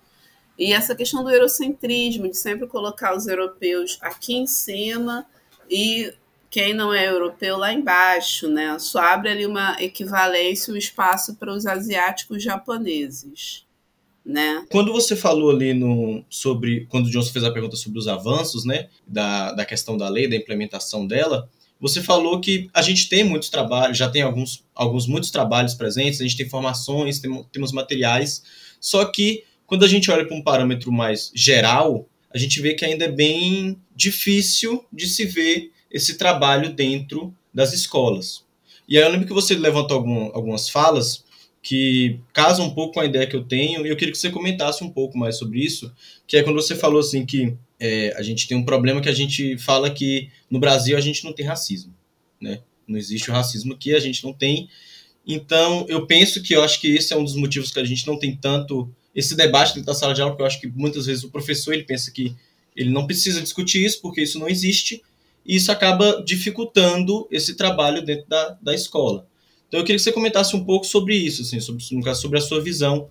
[0.58, 5.26] E essa questão do eurocentrismo, de sempre colocar os europeus aqui em cima
[5.70, 6.12] e
[6.50, 8.78] quem não é europeu lá embaixo, né?
[8.78, 13.66] Só abre ali uma equivalência, um espaço para os asiáticos japoneses
[14.26, 14.66] né?
[14.70, 18.64] Quando você falou ali no, sobre, quando o Johnson fez a pergunta sobre os avanços,
[18.64, 21.48] né, da, da questão da lei, da implementação dela,
[21.78, 26.20] você falou que a gente tem muitos trabalhos, já tem alguns, alguns muitos trabalhos presentes,
[26.20, 28.42] a gente tem formações, tem, temos materiais,
[28.80, 32.84] só que quando a gente olha para um parâmetro mais geral, a gente vê que
[32.84, 38.44] ainda é bem difícil de se ver esse trabalho dentro das escolas.
[38.88, 41.24] E aí eu lembro que você levantou algum, algumas falas
[41.62, 44.30] que casa um pouco com a ideia que eu tenho, e eu queria que você
[44.30, 45.92] comentasse um pouco mais sobre isso,
[46.26, 49.14] que é quando você falou assim que é, a gente tem um problema que a
[49.14, 51.92] gente fala que no Brasil a gente não tem racismo,
[52.40, 52.60] né?
[52.86, 54.68] Não existe o racismo que a gente não tem.
[55.26, 58.06] Então, eu penso que eu acho que esse é um dos motivos que a gente
[58.06, 61.06] não tem tanto esse debate dentro da sala de aula, porque eu acho que muitas
[61.06, 62.36] vezes o professor ele pensa que
[62.76, 65.02] ele não precisa discutir isso, porque isso não existe,
[65.44, 69.26] e isso acaba dificultando esse trabalho dentro da, da escola.
[69.66, 72.38] Então eu queria que você comentasse um pouco sobre isso, assim, sobre, no caso, sobre
[72.38, 73.08] a sua visão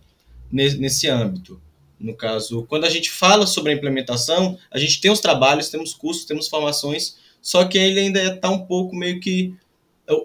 [0.52, 1.60] nesse, nesse âmbito.
[2.00, 5.94] No caso, quando a gente fala sobre a implementação, a gente tem os trabalhos, temos
[5.94, 9.56] cursos, temos formações, só que ele ainda está um pouco meio que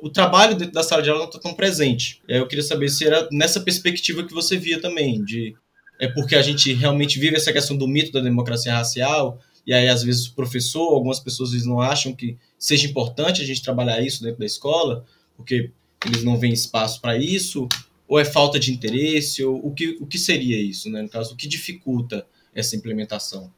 [0.03, 2.21] o trabalho dentro da sala de aula não está tão presente.
[2.29, 5.55] Eu queria saber se era nessa perspectiva que você via também, de
[6.01, 9.87] é porque a gente realmente vive essa questão do mito da democracia racial, e aí
[9.87, 14.01] às vezes o professor, algumas pessoas vezes, não acham que seja importante a gente trabalhar
[14.01, 15.05] isso dentro da escola,
[15.37, 15.71] porque
[16.07, 17.69] eles não veem espaço para isso,
[18.09, 21.03] ou é falta de interesse, ou o que, o que seria isso, né?
[21.03, 23.53] No caso, o que dificulta essa implementação?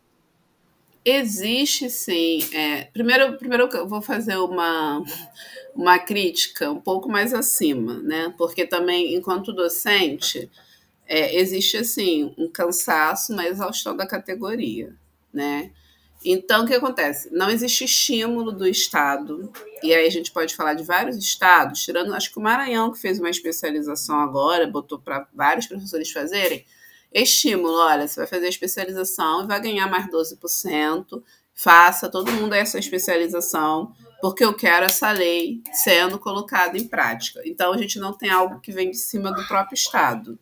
[1.05, 2.41] Existe sim.
[2.53, 5.03] É, primeiro, primeiro eu vou fazer uma,
[5.75, 8.35] uma crítica um pouco mais acima, né?
[8.37, 10.51] Porque também, enquanto docente,
[11.13, 14.97] é, existe assim um cansaço, uma exaustão da categoria,
[15.31, 15.71] né?
[16.25, 17.29] Então, o que acontece?
[17.31, 19.53] Não existe estímulo do Estado,
[19.83, 22.99] e aí a gente pode falar de vários estados, tirando, acho que o Maranhão, que
[22.99, 26.65] fez uma especialização agora, botou para vários professores fazerem,
[27.13, 31.23] estímulo, olha, você vai fazer a especialização e vai ganhar mais 12%,
[31.55, 37.43] faça todo mundo essa especialização, porque eu quero essa lei sendo colocada em prática.
[37.45, 40.39] Então, a gente não tem algo que vem de cima do próprio Estado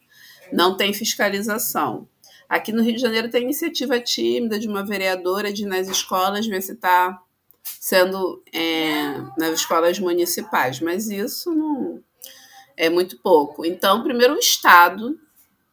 [0.53, 2.09] não tem fiscalização.
[2.49, 6.47] Aqui no Rio de Janeiro tem iniciativa tímida de uma vereadora de ir nas escolas
[6.47, 7.23] ver se está
[7.63, 12.03] sendo é, nas escolas municipais, mas isso não
[12.77, 13.65] é muito pouco.
[13.65, 15.19] Então, primeiro o Estado,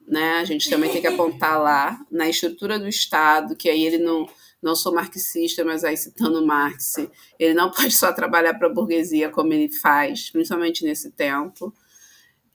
[0.07, 0.39] né?
[0.39, 4.27] A gente também tem que apontar lá na estrutura do Estado, que aí ele não
[4.59, 6.95] não sou marxista, mas aí citando Marx,
[7.37, 11.73] ele não pode só trabalhar para a burguesia como ele faz, principalmente nesse tempo.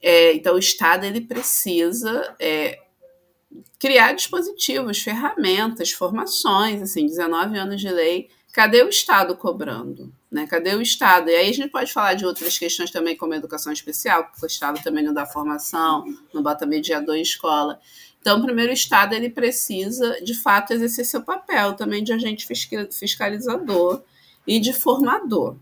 [0.03, 2.81] É, então, o Estado ele precisa é,
[3.79, 8.29] criar dispositivos, ferramentas, formações, assim, 19 anos de lei.
[8.53, 10.13] Cadê o Estado cobrando?
[10.31, 10.47] Né?
[10.47, 11.31] Cadê o Estado?
[11.31, 14.47] E aí a gente pode falar de outras questões também, como educação especial, porque o
[14.47, 17.81] Estado também não dá formação, não bota mediador em escola.
[18.21, 22.47] Então, primeiro, o Estado ele precisa, de fato, exercer seu papel também de agente
[22.91, 24.03] fiscalizador
[24.47, 25.57] e de formador.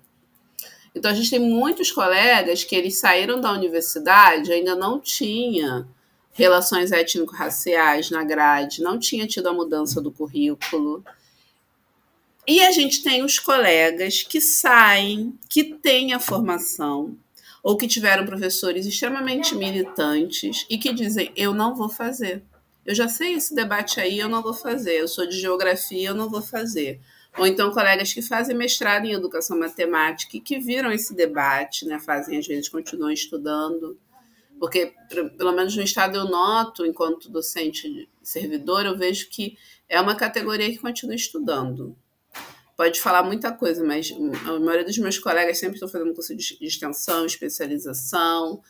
[0.94, 5.86] Então a gente tem muitos colegas que eles saíram da universidade ainda não tinha
[6.32, 11.04] relações étnico-raciais na grade, não tinha tido a mudança do currículo.
[12.46, 17.16] E a gente tem os colegas que saem, que têm a formação,
[17.62, 22.42] ou que tiveram professores extremamente militantes e que dizem: eu não vou fazer.
[22.86, 24.94] Eu já sei esse debate aí, eu não vou fazer.
[24.94, 27.00] Eu sou de geografia, eu não vou fazer
[27.38, 31.98] ou então colegas que fazem mestrado em educação matemática e que viram esse debate, né,
[31.98, 33.98] fazem às vezes continuam estudando,
[34.58, 34.92] porque
[35.38, 39.56] pelo menos no estado eu noto, enquanto docente servidor, eu vejo que
[39.88, 41.96] é uma categoria que continua estudando.
[42.76, 44.10] Pode falar muita coisa, mas
[44.46, 48.62] a maioria dos meus colegas sempre estão fazendo curso de extensão, especialização,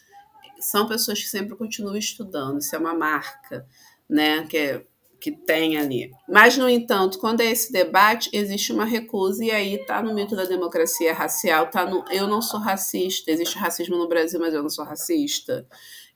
[0.60, 3.66] são pessoas que sempre continuam estudando, isso é uma marca,
[4.08, 4.86] né, que é
[5.20, 6.10] que tem ali.
[6.26, 10.34] Mas, no entanto, quando é esse debate, existe uma recusa, e aí está no mito
[10.34, 14.62] da democracia racial, tá no eu não sou racista, existe racismo no Brasil, mas eu
[14.62, 15.66] não sou racista,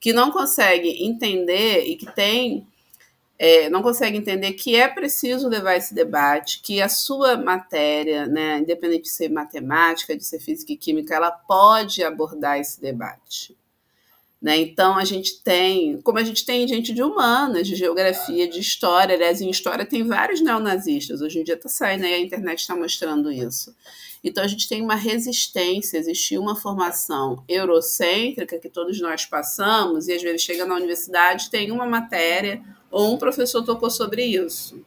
[0.00, 2.66] que não consegue entender e que tem.
[3.36, 8.58] É, não consegue entender que é preciso levar esse debate, que a sua matéria, né,
[8.58, 13.56] independente de ser matemática, de ser física e química, ela pode abordar esse debate.
[14.44, 14.58] Né?
[14.58, 19.14] Então, a gente tem, como a gente tem gente de humanas, de geografia, de história,
[19.14, 22.76] aliás, em história tem vários neonazistas, hoje em dia está saindo aí, a internet está
[22.76, 23.74] mostrando isso.
[24.22, 30.12] Então, a gente tem uma resistência, existiu uma formação eurocêntrica que todos nós passamos, e
[30.12, 34.84] às vezes chega na universidade, tem uma matéria, ou um professor tocou sobre isso.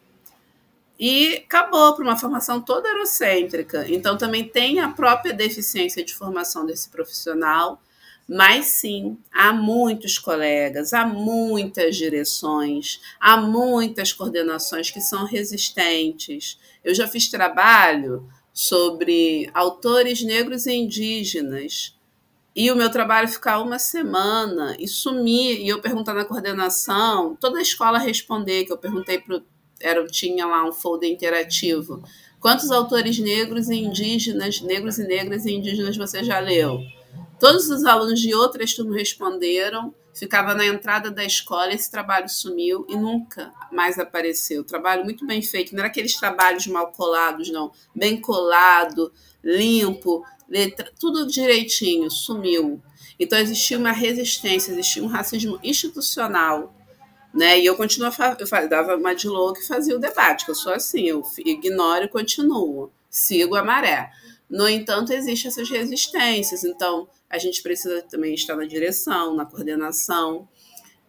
[0.99, 3.88] E acabou para uma formação toda eurocêntrica.
[3.89, 7.82] Então, também tem a própria deficiência de formação desse profissional
[8.28, 16.59] mas sim, há muitos colegas, há muitas direções, há muitas coordenações que são resistentes.
[16.84, 21.95] Eu já fiz trabalho sobre autores negros e indígenas.
[22.55, 27.59] E o meu trabalho ficar uma semana e sumir, e eu perguntar na coordenação, toda
[27.59, 29.41] a escola responder, que eu perguntei para
[29.80, 32.03] era tinha lá um folder interativo.
[32.39, 36.80] Quantos autores negros e indígenas, negros e negras e indígenas você já leu?
[37.40, 42.86] Todos os alunos de outras turmas responderam, ficava na entrada da escola, esse trabalho sumiu
[42.90, 44.64] e nunca mais apareceu.
[44.64, 47.72] Trabalho muito bem feito, não era aqueles trabalhos mal colados, não.
[47.96, 49.12] Bem colado,
[49.44, 52.82] limpo, letra, tudo direitinho, sumiu.
[53.20, 56.74] Então existia uma resistência, existia um racismo institucional
[57.34, 57.60] Né?
[57.60, 58.10] E eu continuo,
[58.40, 62.06] eu dava uma de louco e fazia o debate, que eu sou assim, eu ignoro
[62.06, 64.10] e continuo, sigo a maré.
[64.50, 70.47] No entanto, existem essas resistências, então a gente precisa também estar na direção, na coordenação,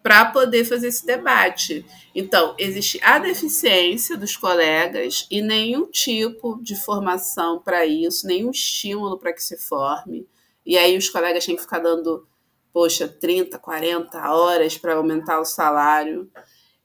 [0.02, 1.84] para poder fazer esse debate.
[2.14, 9.18] Então, existe a deficiência dos colegas e nenhum tipo de formação para isso, nenhum estímulo
[9.18, 10.26] para que se forme.
[10.64, 12.26] E aí os colegas têm que ficar dando,
[12.72, 16.30] poxa, 30, 40 horas para aumentar o salário.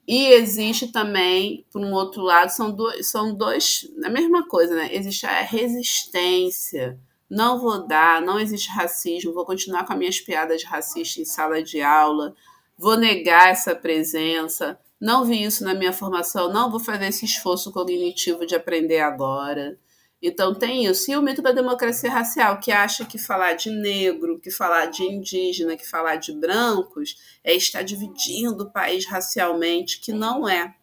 [0.08, 4.94] E existe também, por um outro lado, são dois, são dois, a mesma coisa, né?
[4.94, 7.00] Existe a resistência.
[7.34, 11.64] Não vou dar, não existe racismo, vou continuar com as minhas piadas racistas em sala
[11.64, 12.36] de aula
[12.78, 17.72] vou negar essa presença, não vi isso na minha formação, não vou fazer esse esforço
[17.72, 19.78] cognitivo de aprender agora.
[20.22, 21.12] Então tem isso.
[21.12, 25.04] E o mito da democracia racial, que acha que falar de negro, que falar de
[25.04, 30.74] indígena, que falar de brancos é estar dividindo o país racialmente, que não é,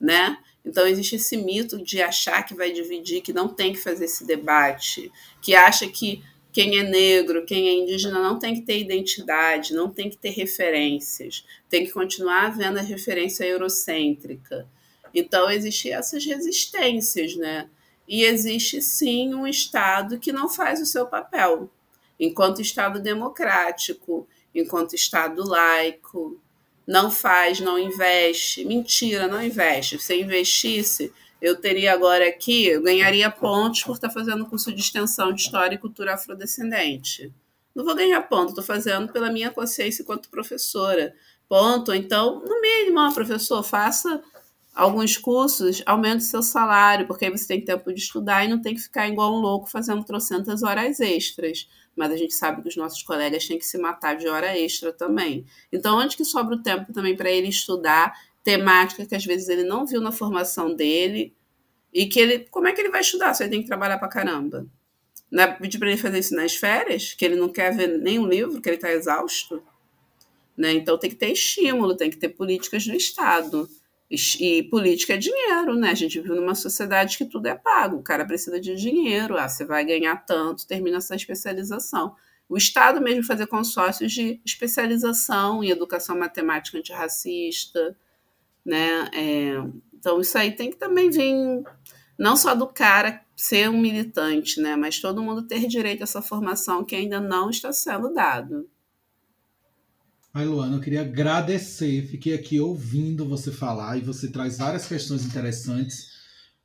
[0.00, 0.38] né?
[0.66, 4.26] Então existe esse mito de achar que vai dividir, que não tem que fazer esse
[4.26, 9.74] debate, que acha que quem é negro, quem é indígena não tem que ter identidade,
[9.74, 14.66] não tem que ter referências, tem que continuar havendo a referência eurocêntrica.
[15.14, 17.68] Então, existem essas resistências, né?
[18.08, 21.70] E existe sim um Estado que não faz o seu papel,
[22.18, 26.40] enquanto Estado democrático, enquanto Estado laico,
[26.86, 28.64] não faz, não investe.
[28.64, 29.98] Mentira, não investe.
[29.98, 35.32] Se investisse, eu teria agora aqui, eu ganharia pontos por estar fazendo curso de extensão
[35.32, 37.32] de História e Cultura Afrodescendente.
[37.74, 41.14] Não vou ganhar ponto, estou fazendo pela minha consciência enquanto professora.
[41.48, 41.92] Ponto.
[41.92, 44.22] Então, no mínimo, ó, professor, faça
[44.74, 48.74] alguns cursos, aumente seu salário, porque aí você tem tempo de estudar e não tem
[48.74, 51.68] que ficar igual um louco fazendo trocentas horas extras.
[51.96, 54.92] Mas a gente sabe que os nossos colegas têm que se matar de hora extra
[54.92, 55.46] também.
[55.72, 59.64] Então, onde que sobra o tempo também para ele estudar temática que às vezes ele
[59.64, 61.34] não viu na formação dele
[61.92, 64.06] e que ele, como é que ele vai estudar se ele tem que trabalhar para
[64.06, 64.66] caramba?
[65.58, 68.68] Pedir para ele fazer isso nas férias, que ele não quer ver nenhum livro, que
[68.68, 69.60] ele está exausto?
[70.56, 70.74] Né?
[70.74, 73.68] Então tem que ter estímulo, tem que ter políticas do Estado.
[74.08, 75.90] E política é dinheiro, né?
[75.90, 77.96] A gente vive numa sociedade que tudo é pago.
[77.96, 79.36] O cara precisa de dinheiro.
[79.36, 82.14] Ah, você vai ganhar tanto, termina essa especialização.
[82.48, 87.96] O Estado mesmo fazer consórcios de especialização em educação matemática antirracista,
[88.64, 89.10] né?
[89.12, 89.54] É,
[89.94, 91.64] então isso aí tem que também vir
[92.16, 94.76] não só do cara ser um militante, né?
[94.76, 98.68] Mas todo mundo ter direito a essa formação que ainda não está sendo dado.
[100.36, 102.06] Ai, Luana, eu queria agradecer.
[102.08, 106.10] Fiquei aqui ouvindo você falar e você traz várias questões interessantes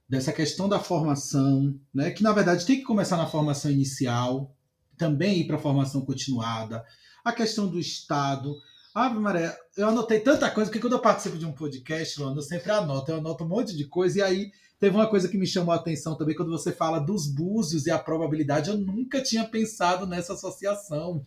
[0.09, 2.11] dessa questão da formação, né?
[2.11, 4.53] Que na verdade tem que começar na formação inicial,
[4.97, 6.83] também ir para a formação continuada,
[7.23, 8.53] a questão do Estado,
[8.93, 12.41] Ave Maria, eu anotei tanta coisa, porque quando eu participo de um podcast, Luana, eu
[12.41, 14.51] sempre anoto, eu anoto um monte de coisa, e aí
[14.81, 17.91] teve uma coisa que me chamou a atenção também, quando você fala dos búzios e
[17.91, 21.25] a probabilidade, eu nunca tinha pensado nessa associação.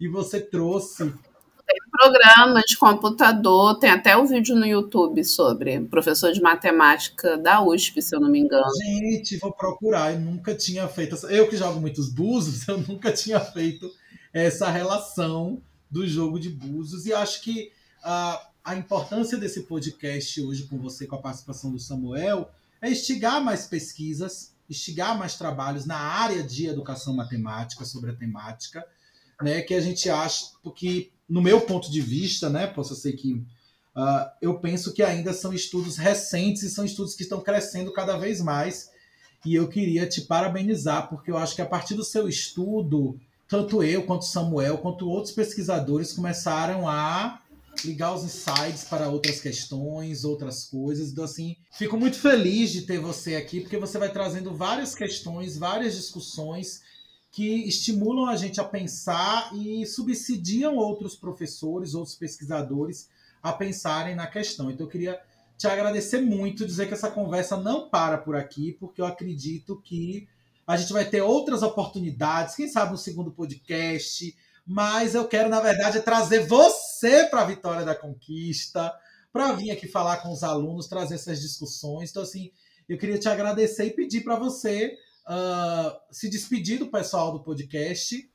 [0.00, 1.12] E você trouxe.
[1.66, 7.36] Tem programa de computador, tem até o um vídeo no YouTube sobre professor de matemática
[7.36, 8.70] da USP, se eu não me engano.
[8.84, 11.16] Gente, vou procurar, eu nunca tinha feito.
[11.26, 13.90] Eu que jogo muitos búzios, eu nunca tinha feito
[14.32, 15.60] essa relação
[15.90, 17.04] do jogo de Búzios.
[17.04, 21.80] E acho que a, a importância desse podcast hoje com você, com a participação do
[21.80, 22.48] Samuel,
[22.80, 28.86] é instigar mais pesquisas, instigar mais trabalhos na área de educação matemática, sobre a temática,
[29.42, 33.34] né, que a gente acha, porque no meu ponto de vista, né, posso ser que
[33.34, 38.16] uh, eu penso que ainda são estudos recentes e são estudos que estão crescendo cada
[38.16, 38.90] vez mais.
[39.44, 43.18] E eu queria te parabenizar, porque eu acho que a partir do seu estudo,
[43.48, 47.40] tanto eu quanto Samuel, quanto outros pesquisadores começaram a
[47.84, 51.10] ligar os insights para outras questões, outras coisas.
[51.10, 55.58] Então, assim, fico muito feliz de ter você aqui, porque você vai trazendo várias questões,
[55.58, 56.82] várias discussões
[57.36, 63.10] que estimulam a gente a pensar e subsidiam outros professores, outros pesquisadores
[63.42, 64.70] a pensarem na questão.
[64.70, 65.20] Então, eu queria
[65.58, 70.26] te agradecer muito, dizer que essa conversa não para por aqui, porque eu acredito que
[70.66, 74.34] a gente vai ter outras oportunidades, quem sabe um segundo podcast.
[74.66, 78.90] Mas eu quero, na verdade, trazer você para a Vitória da Conquista,
[79.30, 82.08] para vir aqui falar com os alunos, trazer essas discussões.
[82.08, 82.50] Então, assim,
[82.88, 84.96] eu queria te agradecer e pedir para você
[85.28, 88.28] uh, se despedir do pessoal do podcast.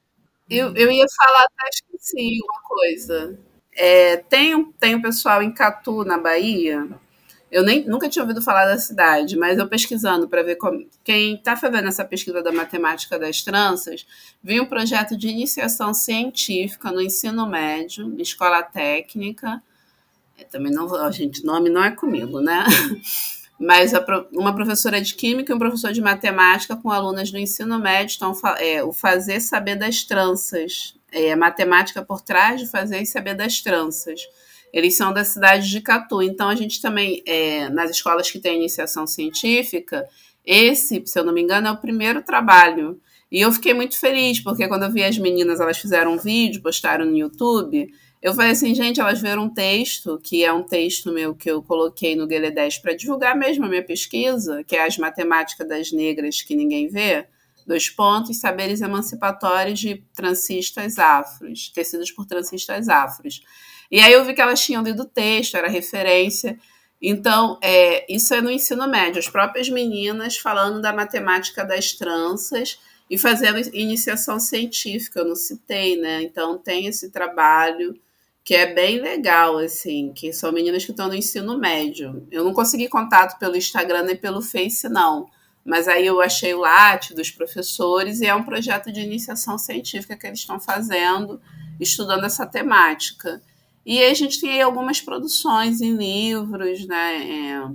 [0.50, 3.40] Eu, eu ia falar, até esqueci uma coisa.
[3.74, 6.90] É, tem, tem um pessoal em Catu, na Bahia,
[7.52, 11.36] eu nem, nunca tinha ouvido falar da cidade, mas eu pesquisando para ver como, quem
[11.36, 14.08] está fazendo essa pesquisa da matemática das tranças,
[14.42, 19.62] vi um projeto de iniciação científica no ensino médio, escola técnica,
[20.50, 22.64] também não gente, nome não é comigo, né?
[23.62, 23.92] Mas
[24.34, 28.34] uma professora de química e um professor de matemática com alunas do ensino médio estão
[28.58, 33.62] é, o fazer saber das tranças, é, matemática por trás de fazer e saber das
[33.62, 34.22] tranças.
[34.74, 38.56] Eles são da cidade de Catu, então a gente também, é, nas escolas que tem
[38.56, 40.08] iniciação científica,
[40.44, 43.00] esse, se eu não me engano, é o primeiro trabalho.
[43.32, 46.64] E eu fiquei muito feliz, porque quando eu vi as meninas, elas fizeram um vídeo,
[46.64, 51.12] postaram no YouTube, eu falei assim, gente, elas viram um texto, que é um texto
[51.12, 54.86] meu que eu coloquei no Guelé 10 para divulgar mesmo a minha pesquisa, que é
[54.86, 57.28] as matemáticas das negras que ninguém vê,
[57.66, 63.42] dois pontos, saberes emancipatórios de transistas afros, tecidos por transistas afros.
[63.90, 66.60] E aí eu vi que elas tinham lido o texto, era referência.
[67.02, 72.80] Então, é, isso é no ensino médio, as próprias meninas falando da matemática das tranças
[73.10, 76.22] e fazendo iniciação científica, eu não citei, né?
[76.22, 78.00] Então tem esse trabalho
[78.44, 82.28] que é bem legal, assim, que são meninas que estão no ensino médio.
[82.32, 85.30] Eu não consegui contato pelo Instagram nem pelo Face, não.
[85.64, 90.18] Mas aí eu achei o LAT dos professores e é um projeto de iniciação científica
[90.18, 91.40] que eles estão fazendo,
[91.80, 93.42] estudando essa temática.
[93.86, 97.18] E a gente tem algumas produções em livros, né?
[97.18, 97.70] É,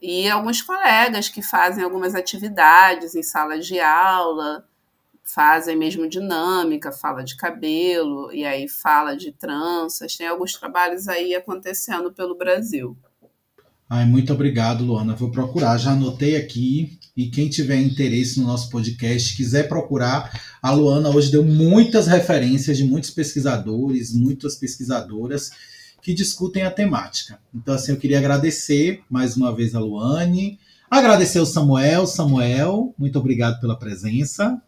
[0.00, 4.66] e alguns colegas que fazem algumas atividades em salas de aula
[5.24, 11.34] fazem mesmo dinâmica, fala de cabelo, e aí fala de tranças, tem alguns trabalhos aí
[11.34, 12.96] acontecendo pelo Brasil.
[13.94, 15.14] Ai, muito obrigado, Luana.
[15.14, 16.98] Vou procurar, já anotei aqui.
[17.14, 22.78] E quem tiver interesse no nosso podcast, quiser procurar, a Luana hoje deu muitas referências
[22.78, 25.50] de muitos pesquisadores, muitas pesquisadoras
[26.00, 27.38] que discutem a temática.
[27.54, 30.58] Então, assim, eu queria agradecer mais uma vez a Luane,
[30.90, 32.06] agradecer o Samuel.
[32.06, 34.58] Samuel, muito obrigado pela presença.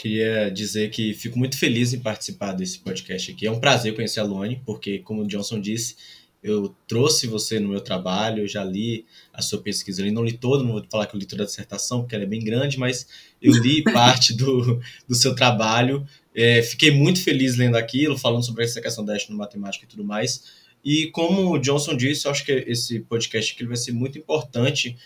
[0.00, 3.46] Queria dizer que fico muito feliz em participar desse podcast aqui.
[3.46, 5.94] É um prazer conhecer a Luane, porque, como o Johnson disse,
[6.42, 10.32] eu trouxe você no meu trabalho, eu já li a sua pesquisa, eu não li
[10.32, 12.78] toda, não vou falar que eu li toda a dissertação, porque ela é bem grande,
[12.78, 13.06] mas
[13.42, 16.08] eu li parte do, do seu trabalho.
[16.34, 20.44] É, fiquei muito feliz lendo aquilo, falando sobre essa questão da matemática e tudo mais.
[20.82, 24.96] E como o Johnson disse, eu acho que esse podcast aqui vai ser muito importante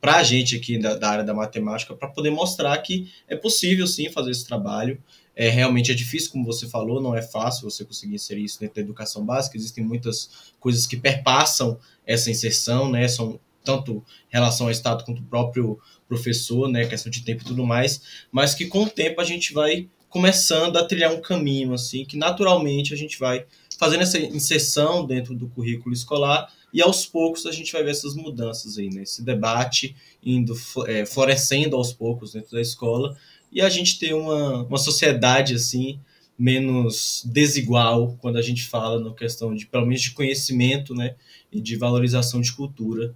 [0.00, 3.86] para a gente aqui da, da, área da matemática, para poder mostrar que é possível
[3.86, 5.00] sim fazer esse trabalho.
[5.34, 8.76] É, realmente é difícil, como você falou, não é fácil você conseguir inserir isso dentro
[8.76, 9.56] da educação básica.
[9.56, 13.06] Existem muitas coisas que perpassam essa inserção, né?
[13.06, 15.78] São tanto relação ao Estado quanto o próprio
[16.08, 16.86] professor, né?
[16.86, 20.76] Questão de tempo e tudo mais, mas que com o tempo a gente vai começando
[20.76, 23.44] a trilhar um caminho, assim, que naturalmente a gente vai
[23.78, 28.14] fazendo essa inserção dentro do currículo escolar e aos poucos a gente vai ver essas
[28.14, 29.02] mudanças aí, né?
[29.02, 30.54] Esse debate indo
[30.86, 33.16] é, florescendo aos poucos dentro da escola
[33.50, 35.98] e a gente ter uma, uma sociedade assim
[36.38, 41.16] menos desigual quando a gente fala na questão de pelo menos de conhecimento, né?
[41.50, 43.14] E de valorização de cultura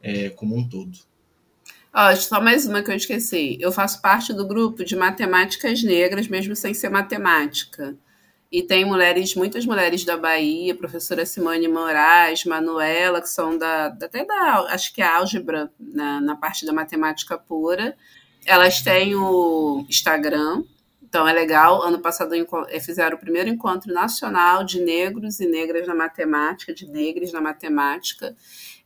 [0.00, 0.98] é, como um todo.
[1.92, 3.58] Ó, só mais uma que eu esqueci.
[3.60, 7.94] Eu faço parte do grupo de matemáticas negras, mesmo sem ser matemática.
[8.52, 14.26] E tem mulheres, muitas mulheres da Bahia, professora Simone Moraes, Manuela, que são da, até
[14.26, 17.96] da, acho que é álgebra, na, na parte da matemática pura.
[18.44, 20.64] Elas têm o Instagram,
[21.02, 21.82] então é legal.
[21.82, 26.86] Ano passado eh, fizeram o primeiro encontro nacional de negros e negras na matemática, de
[26.86, 28.36] negros na matemática.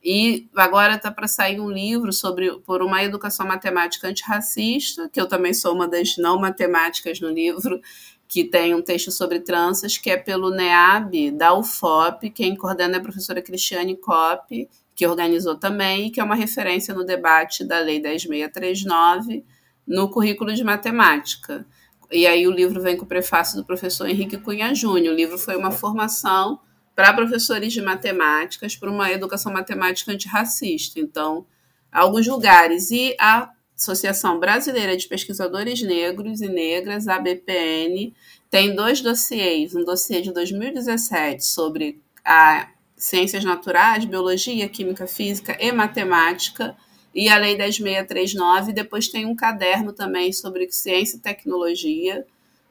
[0.02, 5.26] E agora está para sair um livro sobre por uma educação matemática antirracista, que eu
[5.26, 7.80] também sou uma das não matemáticas no livro,
[8.28, 12.98] que tem um texto sobre tranças, que é pelo NEAB da UFOP, quem coordena é
[12.98, 18.00] a professora Cristiane Kopp, que organizou também, que é uma referência no debate da Lei
[18.00, 19.44] 10639
[19.86, 21.64] no currículo de matemática.
[22.10, 25.12] E aí o livro vem com o prefácio do professor Henrique Cunha Júnior.
[25.12, 26.58] O livro foi uma formação
[26.94, 30.98] para professores de matemáticas, para uma educação matemática antirracista.
[30.98, 31.46] Então,
[31.92, 32.90] alguns lugares.
[32.90, 38.14] E a Associação Brasileira de Pesquisadores Negros e Negras, ABPN,
[38.50, 45.70] tem dois dossiês, um dossiê de 2017 sobre a ciências naturais, biologia, química, física e
[45.72, 46.74] matemática,
[47.14, 52.26] e a Lei 10639, depois tem um caderno também sobre ciência e tecnologia,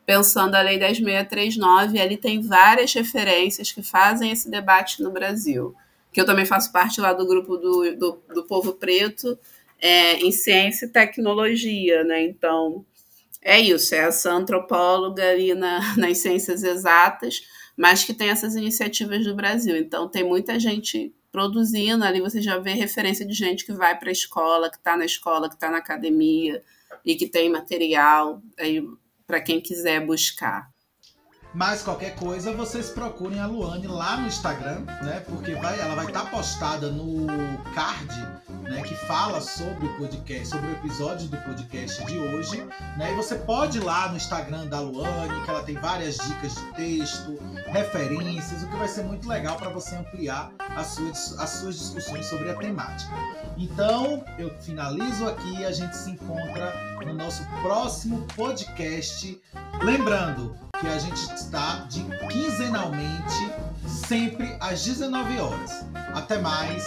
[0.05, 5.75] pensando a Lei 10639, ali tem várias referências que fazem esse debate no Brasil,
[6.11, 9.37] que eu também faço parte lá do grupo do, do, do Povo Preto,
[9.85, 12.23] é, em ciência e tecnologia, né?
[12.23, 12.83] Então,
[13.39, 17.43] é isso, é essa antropóloga ali na, nas ciências exatas,
[17.77, 19.77] mas que tem essas iniciativas do Brasil.
[19.77, 24.09] Então, tem muita gente produzindo, ali você já vê referência de gente que vai para
[24.09, 26.63] a escola, que está na escola, que está na academia
[27.05, 28.41] e que tem material
[29.27, 30.67] para quem quiser buscar.
[31.55, 35.23] Mas qualquer coisa, vocês procurem a Luane lá no Instagram, né?
[35.25, 37.27] Porque vai, ela vai estar tá postada no
[37.73, 38.13] card,
[38.63, 38.81] né?
[38.81, 42.61] Que fala sobre o podcast, sobre o episódio do podcast de hoje,
[42.97, 43.13] né?
[43.13, 46.73] E você pode ir lá no Instagram da Luane, que ela tem várias dicas de
[46.73, 51.79] texto, referências, o que vai ser muito legal para você ampliar as suas, as suas
[51.79, 53.15] discussões sobre a temática.
[53.57, 56.73] Então, eu finalizo aqui e a gente se encontra
[57.05, 59.41] no nosso próximo podcast.
[59.81, 63.51] Lembrando, que a gente está de quinzenalmente,
[63.87, 65.85] sempre às 19 horas.
[66.13, 66.85] Até mais!